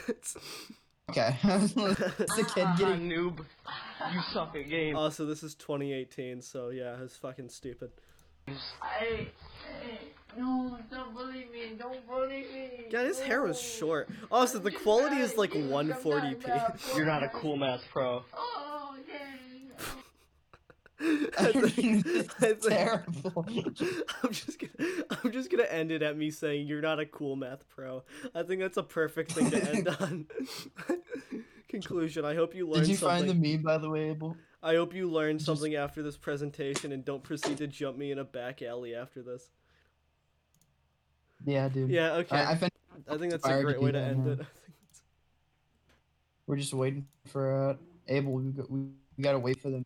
[0.08, 0.38] that's
[1.10, 3.10] Okay, it's a kid getting.
[3.10, 3.40] noob.
[4.14, 4.98] You suck at games.
[4.98, 7.92] also this is 2018, so yeah, it's fucking stupid.
[8.48, 9.28] I, I,
[10.38, 11.76] no, don't bully me.
[11.78, 12.86] Don't bully me.
[12.92, 13.88] God, his hair was No.
[13.88, 14.10] short.
[14.32, 16.96] Also, the quality is like Yes, I'm not 140p.
[16.98, 18.24] You're not a cool math pro.
[18.36, 19.72] Oh, dang.
[21.38, 23.46] I think, It's I think, terrible.
[23.48, 27.36] I'm just gonna I'm just gonna end it at me saying you're not a cool
[27.36, 28.04] math pro.
[28.34, 30.26] I think that's a perfect thing to end on.
[31.70, 32.26] Conclusion.
[32.26, 33.28] I hope you learned Did you something.
[33.28, 34.36] find the meme by the way, Abel?
[34.64, 38.12] I hope you learned Just- something after this presentation and don't proceed to jump me
[38.12, 39.52] in a back alley after this.
[41.46, 41.90] Yeah, dude.
[41.90, 42.36] Yeah, okay.
[42.38, 42.70] I, I fin-
[43.10, 44.32] I think that's a great way to end now.
[44.32, 44.34] it.
[44.34, 44.48] I think
[44.90, 45.02] it's-
[46.46, 47.76] we're just waiting for uh,
[48.08, 48.34] Abel.
[48.34, 48.80] We, got, we
[49.18, 49.86] we gotta wait for them.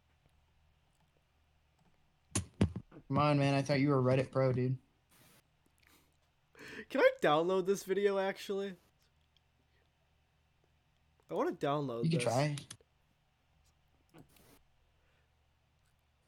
[3.07, 3.53] Come on, man.
[3.53, 4.77] I thought you were Reddit pro, dude.
[6.89, 8.73] Can I download this video actually?
[11.29, 12.23] I want to download You this.
[12.23, 12.55] can try.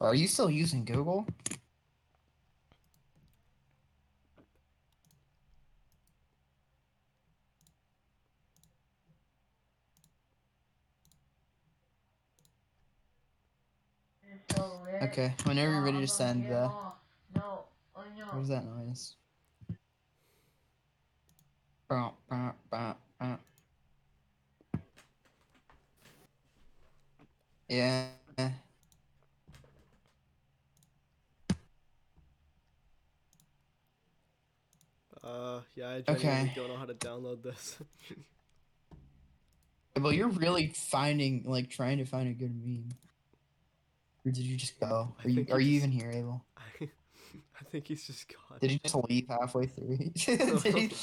[0.00, 1.26] Are you still using Google?
[15.02, 16.54] Okay, whenever you're ready to send the.
[16.54, 16.94] him all.
[17.34, 17.42] No,
[18.16, 18.28] no.
[18.30, 19.16] What is that noise?
[21.88, 23.38] Bah, bah, bah, bah.
[27.68, 28.08] Yeah.
[35.22, 36.52] Uh, yeah, I genuinely Okay.
[36.54, 37.78] don't know how to download this.
[40.00, 42.88] Well, you're really finding, like, trying to find a good meme.
[44.26, 45.14] Or did you just go?
[45.22, 46.44] Are you, are you even here, Abel?
[46.80, 46.88] I,
[47.60, 48.58] I think he's just gone.
[48.60, 49.98] Did he just leave halfway through?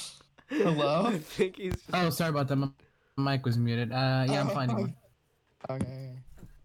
[0.52, 1.06] He- Hello?
[1.06, 1.74] I think he's.
[1.74, 1.86] Just...
[1.94, 2.58] oh, sorry about that.
[2.58, 2.68] My
[3.16, 3.92] my mic was muted.
[3.92, 4.96] Uh, yeah, I'm finding one.
[5.70, 5.84] Okay.
[5.86, 6.12] okay.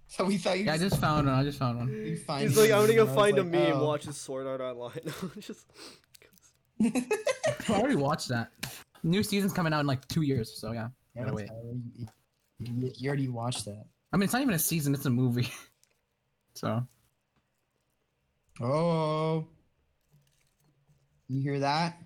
[0.08, 1.36] So we thought you Yeah, I just found one.
[1.36, 1.88] I just found one.
[1.88, 3.80] you find He's like, I'm gonna go meme, and I was find a like, meme,
[3.80, 3.86] oh.
[3.86, 5.00] watch his Sword Art Online.
[5.40, 5.66] just.
[6.80, 8.50] I already watched that.
[9.02, 10.88] New season's coming out in like two years, so yeah.
[11.14, 11.48] Yeah, Gotta wait.
[11.58, 12.08] You,
[12.58, 13.84] you, you already watched that.
[14.12, 15.48] I mean, it's not even a season; it's a movie.
[16.56, 16.82] So
[18.60, 19.48] oh, oh, oh.
[21.28, 21.98] You hear that?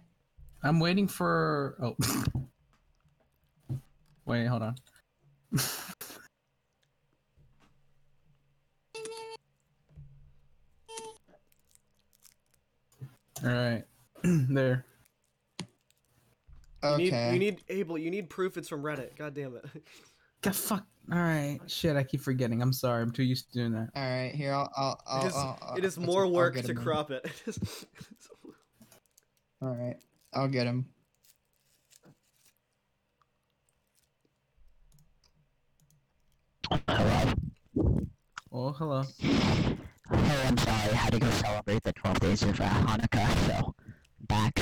[0.62, 1.76] I'm waiting for.
[1.82, 1.96] Oh,
[4.26, 4.74] Wait, hold on.
[13.42, 13.84] All right,
[14.22, 14.84] there.
[16.82, 17.10] You Okay.
[17.10, 17.98] need, you need Abel.
[17.98, 19.16] You need proof it's from Reddit.
[19.16, 19.64] God damn it.
[20.42, 20.86] God, fuck.
[21.12, 21.96] All right, shit.
[21.96, 22.62] I keep forgetting.
[22.62, 23.02] I'm sorry.
[23.02, 23.88] I'm too used to doing that.
[23.96, 24.70] All right, here I'll.
[24.76, 26.76] I'll, I'll, It is, I'll- I'll- it is more work to him then.
[26.76, 27.24] crop it.
[27.46, 27.86] It is-
[29.62, 29.96] All right,
[30.32, 30.86] I'll get him.
[36.88, 37.32] Hello.
[38.52, 39.02] Oh, hello.
[39.18, 39.76] Hey,
[40.46, 40.90] I'm sorry.
[40.90, 43.74] I had to go celebrate the 12 days of uh, Hanukkah, so
[44.28, 44.52] back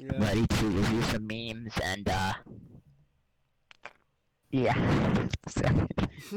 [0.00, 0.18] yeah.
[0.18, 2.32] ready to review some memes and uh
[4.52, 4.74] yeah.
[5.48, 5.62] So,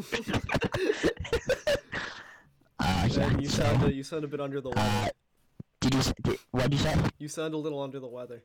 [2.80, 3.28] uh, yeah.
[3.28, 4.82] Man, you so, sound a, you sound a bit under the weather.
[4.82, 5.10] uh,
[5.82, 6.96] did you did, what did you say?
[7.20, 8.44] you sound a little under the weather.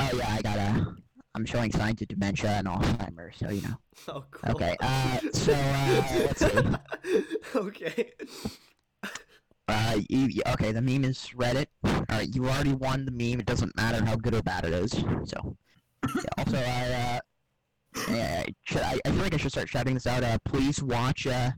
[0.00, 0.94] Oh yeah, I got a.
[1.34, 3.76] I'm showing signs of dementia and Alzheimer's, so you know.
[4.08, 4.50] Oh, cool.
[4.52, 4.76] Okay.
[4.80, 7.28] Uh, so uh, let's see.
[7.54, 8.10] okay.
[9.68, 11.66] Uh, you, you- okay, the meme is Reddit.
[11.86, 13.40] Alright, you already won the meme.
[13.40, 14.90] It doesn't matter how good or bad it is.
[14.92, 15.56] So,
[16.16, 17.20] yeah, also, I, uh,
[18.10, 20.24] yeah, I, I feel like I should start shouting this out.
[20.24, 21.50] Uh, please watch, uh,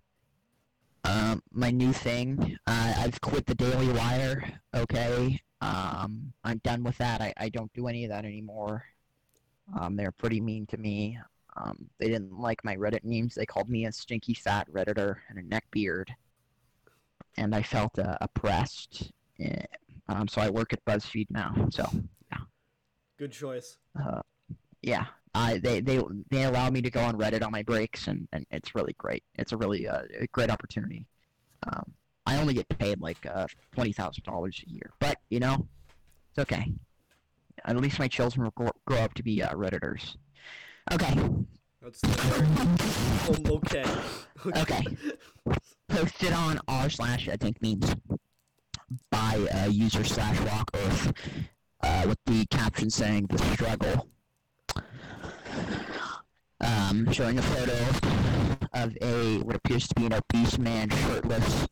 [1.05, 2.57] um, my new thing.
[2.66, 5.41] Uh, I've quit the Daily Wire, okay?
[5.61, 7.20] Um, I'm done with that.
[7.20, 8.85] I, I don't do any of that anymore.
[9.78, 11.18] Um, they're pretty mean to me.
[11.57, 13.35] Um, they didn't like my Reddit memes.
[13.35, 16.09] They called me a stinky fat Redditor and a neckbeard
[17.37, 19.12] and I felt uh, oppressed.
[19.41, 19.62] eh,
[20.09, 21.55] Um, so I work at BuzzFeed now.
[21.70, 21.89] So
[22.30, 22.39] yeah.
[23.18, 23.78] Good choice.
[24.01, 24.20] uh,
[24.82, 28.28] yeah, I they they they allow me to go on Reddit on my breaks, and,
[28.32, 29.24] and it's really great.
[29.37, 31.07] It's a really uh, great opportunity.
[31.66, 31.93] Um,
[32.26, 35.66] I only get paid like uh, twenty thousand dollars a year, but you know,
[36.30, 36.72] it's okay.
[37.64, 40.16] At least my children will grow, grow up to be uh, redditors.
[40.93, 41.14] Okay,
[41.82, 42.76] That's um,
[43.49, 43.85] okay.
[44.47, 44.85] Okay.
[45.89, 47.95] posted on r slash I think means
[49.11, 51.12] by uh, user slash rock earth
[51.82, 54.09] uh, with the caption saying the struggle.
[56.61, 57.75] Um, showing a photo
[58.73, 61.67] of a what appears to be an obese man shirtless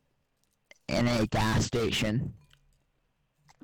[0.88, 2.34] in a gas station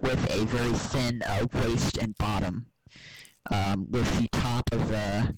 [0.00, 2.66] with a very thin uh, waist and bottom,
[3.50, 5.34] um, with the top of the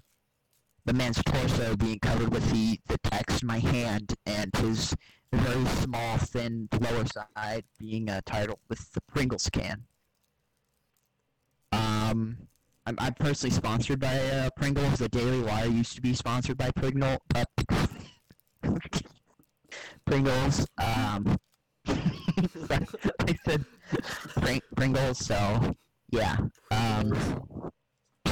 [0.85, 4.95] the man's torso being covered with the, the text my hand and his
[5.33, 9.85] very small thin lower side being uh, titled with the Pringles can.
[11.73, 12.49] Um,
[12.87, 14.99] I'm, I'm personally sponsored by uh, Pringles.
[14.99, 17.45] The Daily Wire used to be sponsored by Pringle, uh,
[20.07, 20.67] Pringles.
[20.79, 21.39] Um,
[21.87, 23.65] I said
[24.41, 25.75] Pring- Pringles, so
[26.11, 26.37] yeah.
[26.71, 27.13] Um.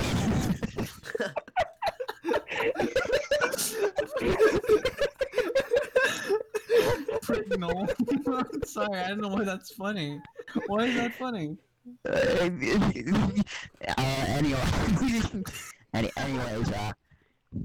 [8.64, 10.20] Sorry, I don't know why that's funny.
[10.66, 11.56] Why is that funny?
[12.08, 14.60] Uh, anyway,
[15.94, 16.92] any, anyways, uh,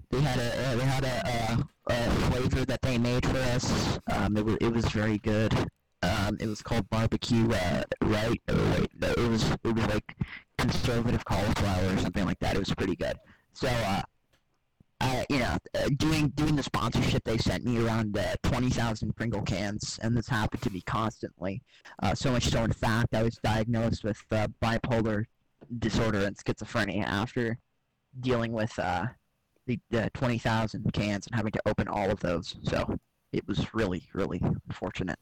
[0.09, 3.99] they had a uh, they had a, uh, a flavor that they made for us.
[4.11, 5.53] Um, it was it was very good.
[6.01, 8.41] Um, it was called barbecue, uh, right?
[8.47, 10.15] No, it was it was like
[10.57, 12.55] conservative cauliflower or something like that.
[12.55, 13.17] It was pretty good.
[13.53, 14.01] So, uh,
[15.03, 19.15] uh, you know, uh, doing doing the sponsorship, they sent me around uh, twenty thousand
[19.15, 21.61] Pringle cans, and this happened to me constantly.
[22.01, 25.25] Uh, so much so, in fact, I was diagnosed with uh, bipolar
[25.79, 27.57] disorder and schizophrenia after
[28.21, 29.07] dealing with uh,
[29.65, 32.55] the, the 20,000 cans and having to open all of those.
[32.63, 32.97] So
[33.31, 35.17] it was really, really unfortunate.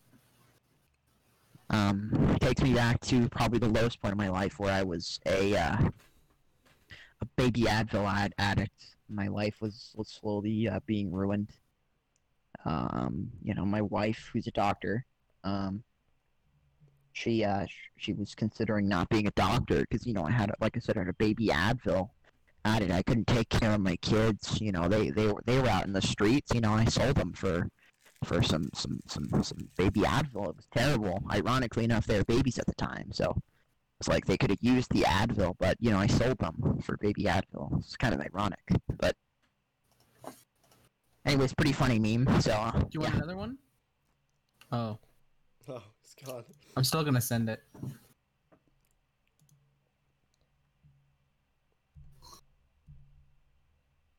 [1.69, 5.19] Um, takes me back to probably the lowest point of my life where I was
[5.25, 5.55] a
[7.21, 8.95] a baby Advil ad- addict.
[9.09, 11.49] My life was, was slowly uh, being ruined.
[12.65, 15.05] Um, you know, my wife, who's a doctor,
[15.43, 15.83] um,
[17.13, 20.51] she uh sh- she was considering not being a doctor because you know I had
[20.59, 22.09] like I said I had a baby Advil
[22.63, 25.67] at it I couldn't take care of my kids you know they they they were
[25.67, 27.67] out in the streets you know I sold them for
[28.23, 32.59] for some some some some baby Advil it was terrible ironically enough they were babies
[32.59, 33.35] at the time so
[34.01, 36.97] it's like they could have used the Advil but you know I sold them for
[36.97, 38.59] baby Advil it's kind of ironic
[38.97, 39.15] but
[41.23, 43.17] anyways pretty funny meme so uh, Do you want yeah.
[43.19, 43.59] another one?
[44.71, 44.97] Oh,
[45.69, 46.43] Oh, it's gone.
[46.75, 47.61] I'm still gonna send it.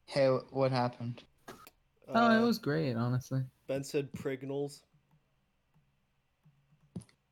[0.07, 1.25] Hey, what happened?
[2.09, 3.43] Oh, it Uh, was great, honestly.
[3.67, 4.83] Ben said Prignals.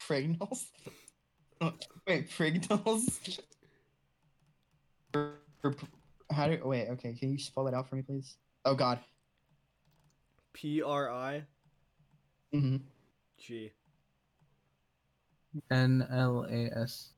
[0.00, 0.64] Prignals?
[2.06, 3.40] Wait, Prignals?
[6.30, 6.88] How do wait?
[6.88, 8.36] Okay, can you spell that out for me, please?
[8.64, 8.98] Oh God.
[10.52, 11.44] P R I
[12.54, 12.76] Mm-hmm.
[13.38, 13.72] G.
[15.70, 17.10] N L A S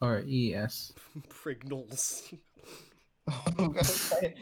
[0.00, 0.92] or E S.
[1.28, 2.32] Prignals.
[3.58, 4.34] okay.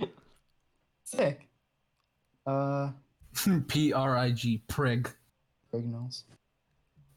[1.04, 1.48] Sick.
[2.46, 2.90] Uh,
[3.68, 5.10] P R I G prig.
[5.72, 6.24] Prignals.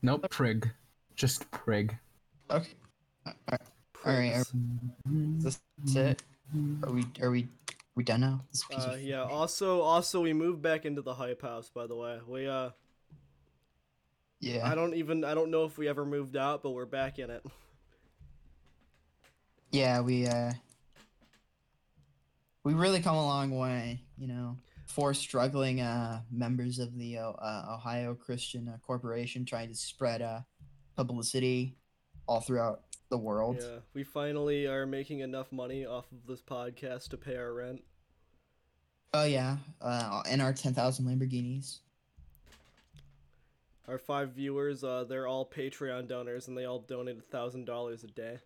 [0.01, 0.69] Nope, prig.
[1.15, 1.97] Just prig.
[2.49, 2.71] Okay.
[3.25, 3.61] Alright, alright.
[3.93, 5.45] Prigs.
[5.45, 6.23] Is this it?
[6.83, 7.47] Are we are we
[7.95, 8.41] we done now?
[8.51, 9.23] This piece Uh, of- yeah.
[9.23, 11.69] Also, also, we moved back into the hype house.
[11.69, 12.71] By the way, we uh,
[14.39, 14.67] Yeah.
[14.69, 17.29] I don't even, I don't know if we ever moved out, but we're back in
[17.29, 17.45] it.
[19.71, 20.51] Yeah, we uh
[22.63, 24.57] we really come a long way, you know,
[24.87, 30.41] for struggling uh members of the uh, Ohio Christian uh, Corporation trying to spread uh
[30.95, 31.75] publicity
[32.27, 33.57] all throughout the world.
[33.59, 37.83] Yeah, we finally are making enough money off of this podcast to pay our rent.
[39.13, 41.79] Oh yeah, uh and our 10,000 Lamborghinis.
[43.87, 48.03] Our five viewers, uh, they're all Patreon donors, and they all donate a thousand dollars
[48.03, 48.37] a day.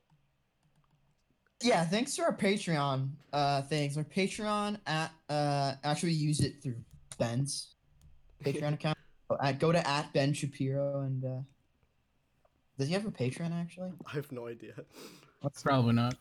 [1.62, 3.98] Yeah, thanks to our Patreon uh things.
[3.98, 6.76] Our Patreon at uh actually use it through
[7.18, 7.76] Ben's
[8.43, 8.98] Patreon account.
[9.41, 11.39] At go to at Ben Shapiro and uh
[12.78, 13.91] does he have a Patreon actually?
[14.05, 14.73] I have no idea.
[15.41, 16.15] That's probably not.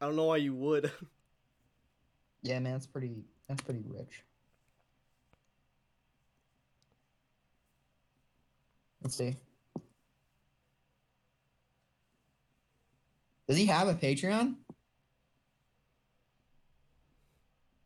[0.00, 0.90] I don't know why you would.
[2.42, 4.24] Yeah, man, that's pretty that's pretty rich.
[9.02, 9.36] Let's see.
[13.46, 14.54] Does he have a Patreon?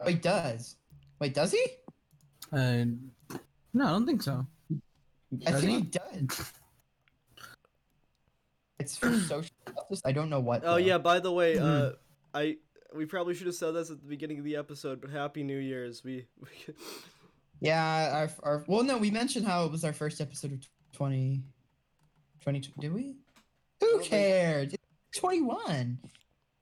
[0.00, 0.76] Oh, he does.
[1.18, 1.66] Wait, does he?
[2.52, 2.84] Uh,
[3.72, 4.46] no, I don't think so.
[5.46, 5.76] I Does think he?
[5.78, 6.52] he does.
[8.84, 10.02] It's for social justice.
[10.04, 10.62] I don't know what.
[10.64, 10.76] Oh though.
[10.76, 11.64] yeah, by the way, Hmm.
[11.64, 11.90] uh,
[12.34, 12.56] I
[12.94, 15.58] we probably should have said this at the beginning of the episode, but Happy New
[15.58, 16.04] Year's.
[16.04, 16.74] We, we
[17.60, 20.60] Yeah, our, our well, no, we mentioned how it was our first episode of
[20.92, 21.42] 20,
[22.42, 23.14] 20 did we?
[23.80, 24.76] Who don't think-
[25.16, 25.98] 21.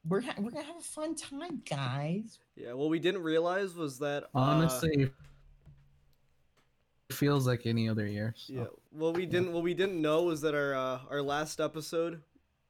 [0.09, 2.39] We're ha- we're gonna have a fun time, guys.
[2.57, 5.13] yeah, what we didn't realize was that uh, Honestly, it
[7.13, 8.35] feels like any other year.
[8.37, 8.53] so.
[8.53, 8.65] Yeah.
[8.91, 12.23] What we didn't what we didn't know was that our uh, our last episode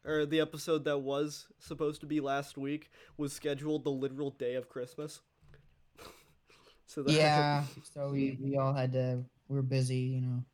[0.05, 4.55] or the episode that was supposed to be last week was scheduled the literal day
[4.55, 5.21] of Christmas.
[6.87, 7.65] so that Yeah.
[7.95, 9.25] So we we all had to.
[9.49, 10.45] We were busy, you know.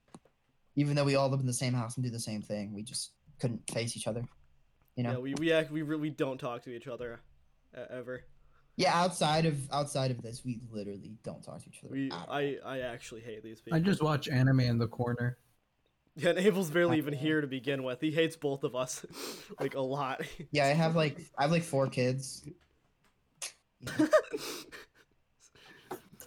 [0.77, 2.83] Even though we all live in the same house and do the same thing, we
[2.83, 4.25] just couldn't face each other.
[4.97, 5.13] You know.
[5.13, 7.21] yeah, we we act we really don't talk to each other
[7.77, 8.25] uh, ever.
[8.79, 11.93] Yeah, outside of outside of this, we literally don't talk to each other.
[11.93, 12.13] We.
[12.13, 13.77] I I actually hate these people.
[13.77, 15.37] I just watch anime in the corner.
[16.21, 18.01] Yeah, and Abel's barely even here to begin with.
[18.01, 19.07] He hates both of us
[19.61, 20.23] like a lot.
[20.51, 22.43] Yeah, I have like I have like four kids.
[23.99, 24.07] Yeah,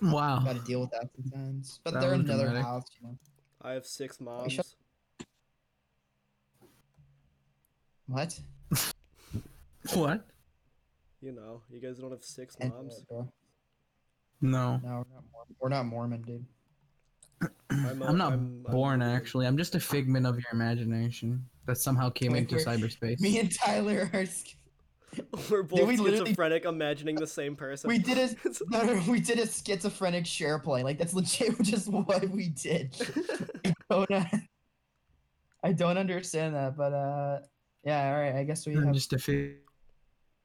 [0.02, 0.39] Wow.
[0.39, 1.80] Got to deal with that sometimes.
[1.84, 2.66] But That they're in another dramatic.
[2.66, 3.18] house, you know.
[3.62, 4.76] I have six shut- moms.
[8.08, 8.39] What?
[9.93, 10.26] What?
[11.22, 13.03] You know, you guys don't have six And- moms.
[13.09, 13.30] No.
[14.41, 15.55] No, we're not Mormon.
[15.59, 16.45] We're not Mormon, dude.
[17.69, 19.45] I'm, a- I'm not I'm- I'm born, actually.
[19.47, 23.19] I'm just a figment of your imagination that somehow came Wait, into cyberspace.
[23.19, 24.26] Me and Tyler are.
[24.26, 24.55] sk-
[25.51, 27.88] We're both we schizophrenic, imagining the same person.
[27.89, 28.36] We did a
[28.69, 30.84] no, no, we did a schizophrenic share play.
[30.84, 32.95] Like that's legit just what we did.
[33.65, 34.24] I don't, uh,
[35.63, 37.39] I don't understand that, but uh,
[37.84, 38.07] yeah.
[38.13, 38.93] All right, I guess we I'm have.
[38.93, 39.57] just a fig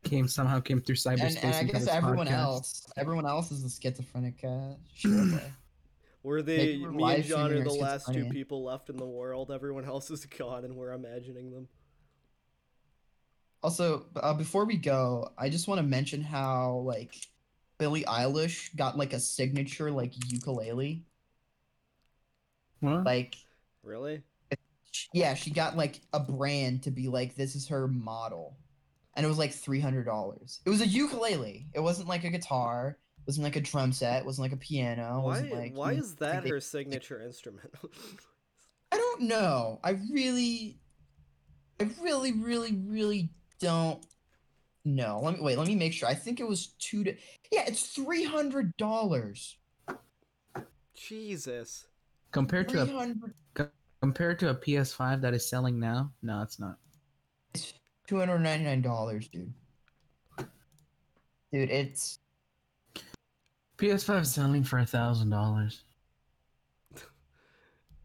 [0.07, 1.36] came somehow came through cyberspace.
[1.36, 2.32] And, and I guess everyone podcast.
[2.32, 5.53] else, everyone else is a schizophrenic uh, share play.
[6.22, 8.96] We're Maybe the we're me and John are the last two people people left in
[8.96, 9.50] the world.
[9.53, 11.68] Everyone else is gone, and we're imagining them.
[13.62, 17.14] Also, uh, before we go, I just want to mention how like
[17.78, 21.04] Billie Eilish got like a signature like ukulele.
[22.80, 23.04] What?
[23.04, 23.37] Like,
[23.83, 24.22] Really?
[25.12, 28.57] yeah, she got like a brand to be like this is her model,
[29.17, 30.61] and it was like three hundred dollars.
[30.64, 31.67] It was a ukulele.
[31.75, 32.99] It wasn't like a guitar.
[33.18, 34.21] It wasn't like a drum set.
[34.21, 35.18] It wasn't like a piano.
[35.18, 35.22] It Why?
[35.22, 37.71] wasn't like why you know, is that they- her signature instrument?
[38.93, 39.80] I don't know.
[39.83, 40.79] I really,
[41.80, 44.05] I really, really, really don't
[44.84, 45.21] know.
[45.22, 45.59] Let me wait.
[45.59, 46.09] Let me make sure.
[46.09, 47.03] I think it was two.
[47.03, 47.11] To,
[47.51, 49.57] yeah, it's three hundred dollars.
[50.95, 51.87] Jesus.
[52.33, 53.68] compared to a
[54.01, 56.79] compared to a PS5 that is selling now, no, it's not.
[58.07, 59.53] Two hundred ninety nine dollars, dude.
[61.53, 62.18] Dude, it's
[63.78, 65.83] PS5 is selling for a thousand dollars.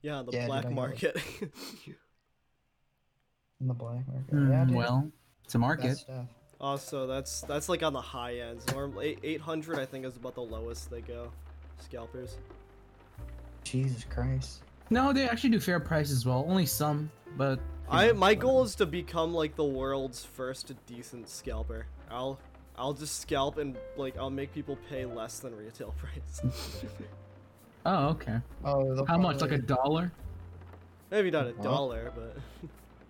[0.03, 1.17] Yeah, the Yeah, dude, black I get market.
[3.61, 4.29] in the black market.
[4.31, 4.75] Hmm, yeah, dude.
[4.75, 5.11] well,
[5.45, 5.97] it's a That market.
[5.97, 6.25] stuff.
[6.59, 8.61] Also, that's that's like on the high end.
[8.73, 11.31] Normally, eight hundred I think is about the lowest they go.
[11.79, 12.37] Scalpers.
[13.63, 14.63] Jesus Christ.
[14.89, 16.45] No, they actually do fair price as well.
[16.47, 17.59] Only some, but
[17.91, 21.85] I my goal is to become like the world's first decent scalper.
[22.09, 22.39] I'll
[22.77, 26.41] I'll just scalp and like I'll make people pay less than retail price.
[27.85, 28.37] oh okay.
[28.63, 29.41] Oh, they'll How much?
[29.41, 30.11] Like a dollar
[31.11, 31.63] Maybe not a Well.
[31.63, 32.37] dollar, but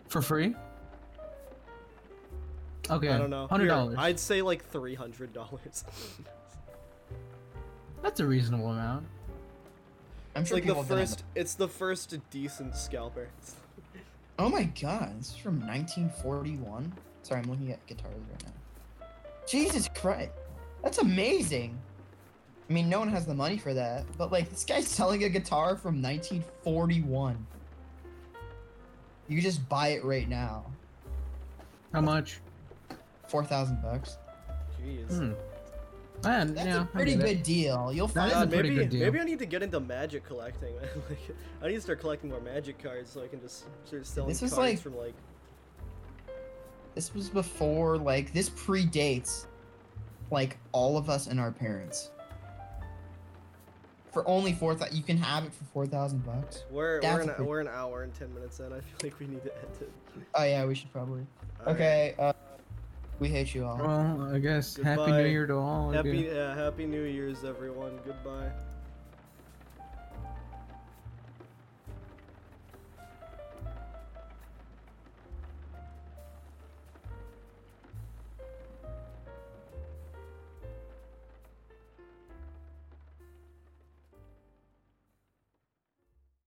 [0.09, 0.55] for free?
[2.89, 3.09] Okay.
[3.09, 3.45] I don't know.
[3.47, 3.95] Hundred dollars.
[3.99, 5.85] I'd say like three hundred dollars.
[8.01, 9.05] That's a reasonable amount.
[10.35, 11.23] I'm It's sure like the people have done first.
[11.35, 13.29] It's the first decent scalper.
[14.41, 16.91] Oh my god, this is from 1941.
[17.22, 19.05] Sorry, I'm looking at guitars right now.
[19.47, 20.31] Jesus Christ,
[20.81, 21.80] that's amazing.
[22.68, 25.30] I mean, no one has the money for that, but like this guy's selling a
[25.30, 27.45] guitar from 1941.
[29.27, 30.65] You could just buy it right now,
[31.93, 32.39] How much?
[33.27, 34.18] four thousand bucks.
[34.81, 35.07] Jeez.
[35.07, 35.34] Hmm.
[36.23, 37.27] Man, That's yeah, a I pretty get it.
[37.35, 37.91] good deal.
[37.93, 39.02] You'll find is a God, pretty maybe good deal.
[39.02, 40.76] maybe I need to get into magic collecting.
[40.76, 40.88] man.
[41.10, 41.19] like,
[41.64, 44.41] I need to start collecting more magic cards so I can just start selling This
[44.41, 45.14] was cards like- from like.
[46.95, 49.45] this was before like this predates
[50.30, 52.11] like all of us and our parents.
[54.11, 56.65] For only four thousand, you can have it for four thousand bucks.
[56.69, 58.65] We're we're an, we're an hour and ten minutes in.
[58.68, 59.91] I feel like we need to end it.
[60.35, 61.26] Oh yeah, we should probably.
[61.61, 61.76] Alright.
[61.76, 62.34] Okay, uh,
[63.22, 63.77] we hate you all.
[63.77, 65.91] Well, I guess Happy New Year to all.
[65.91, 66.34] Happy guess.
[66.34, 67.99] uh, Happy New Year's, everyone.
[68.03, 68.49] Goodbye.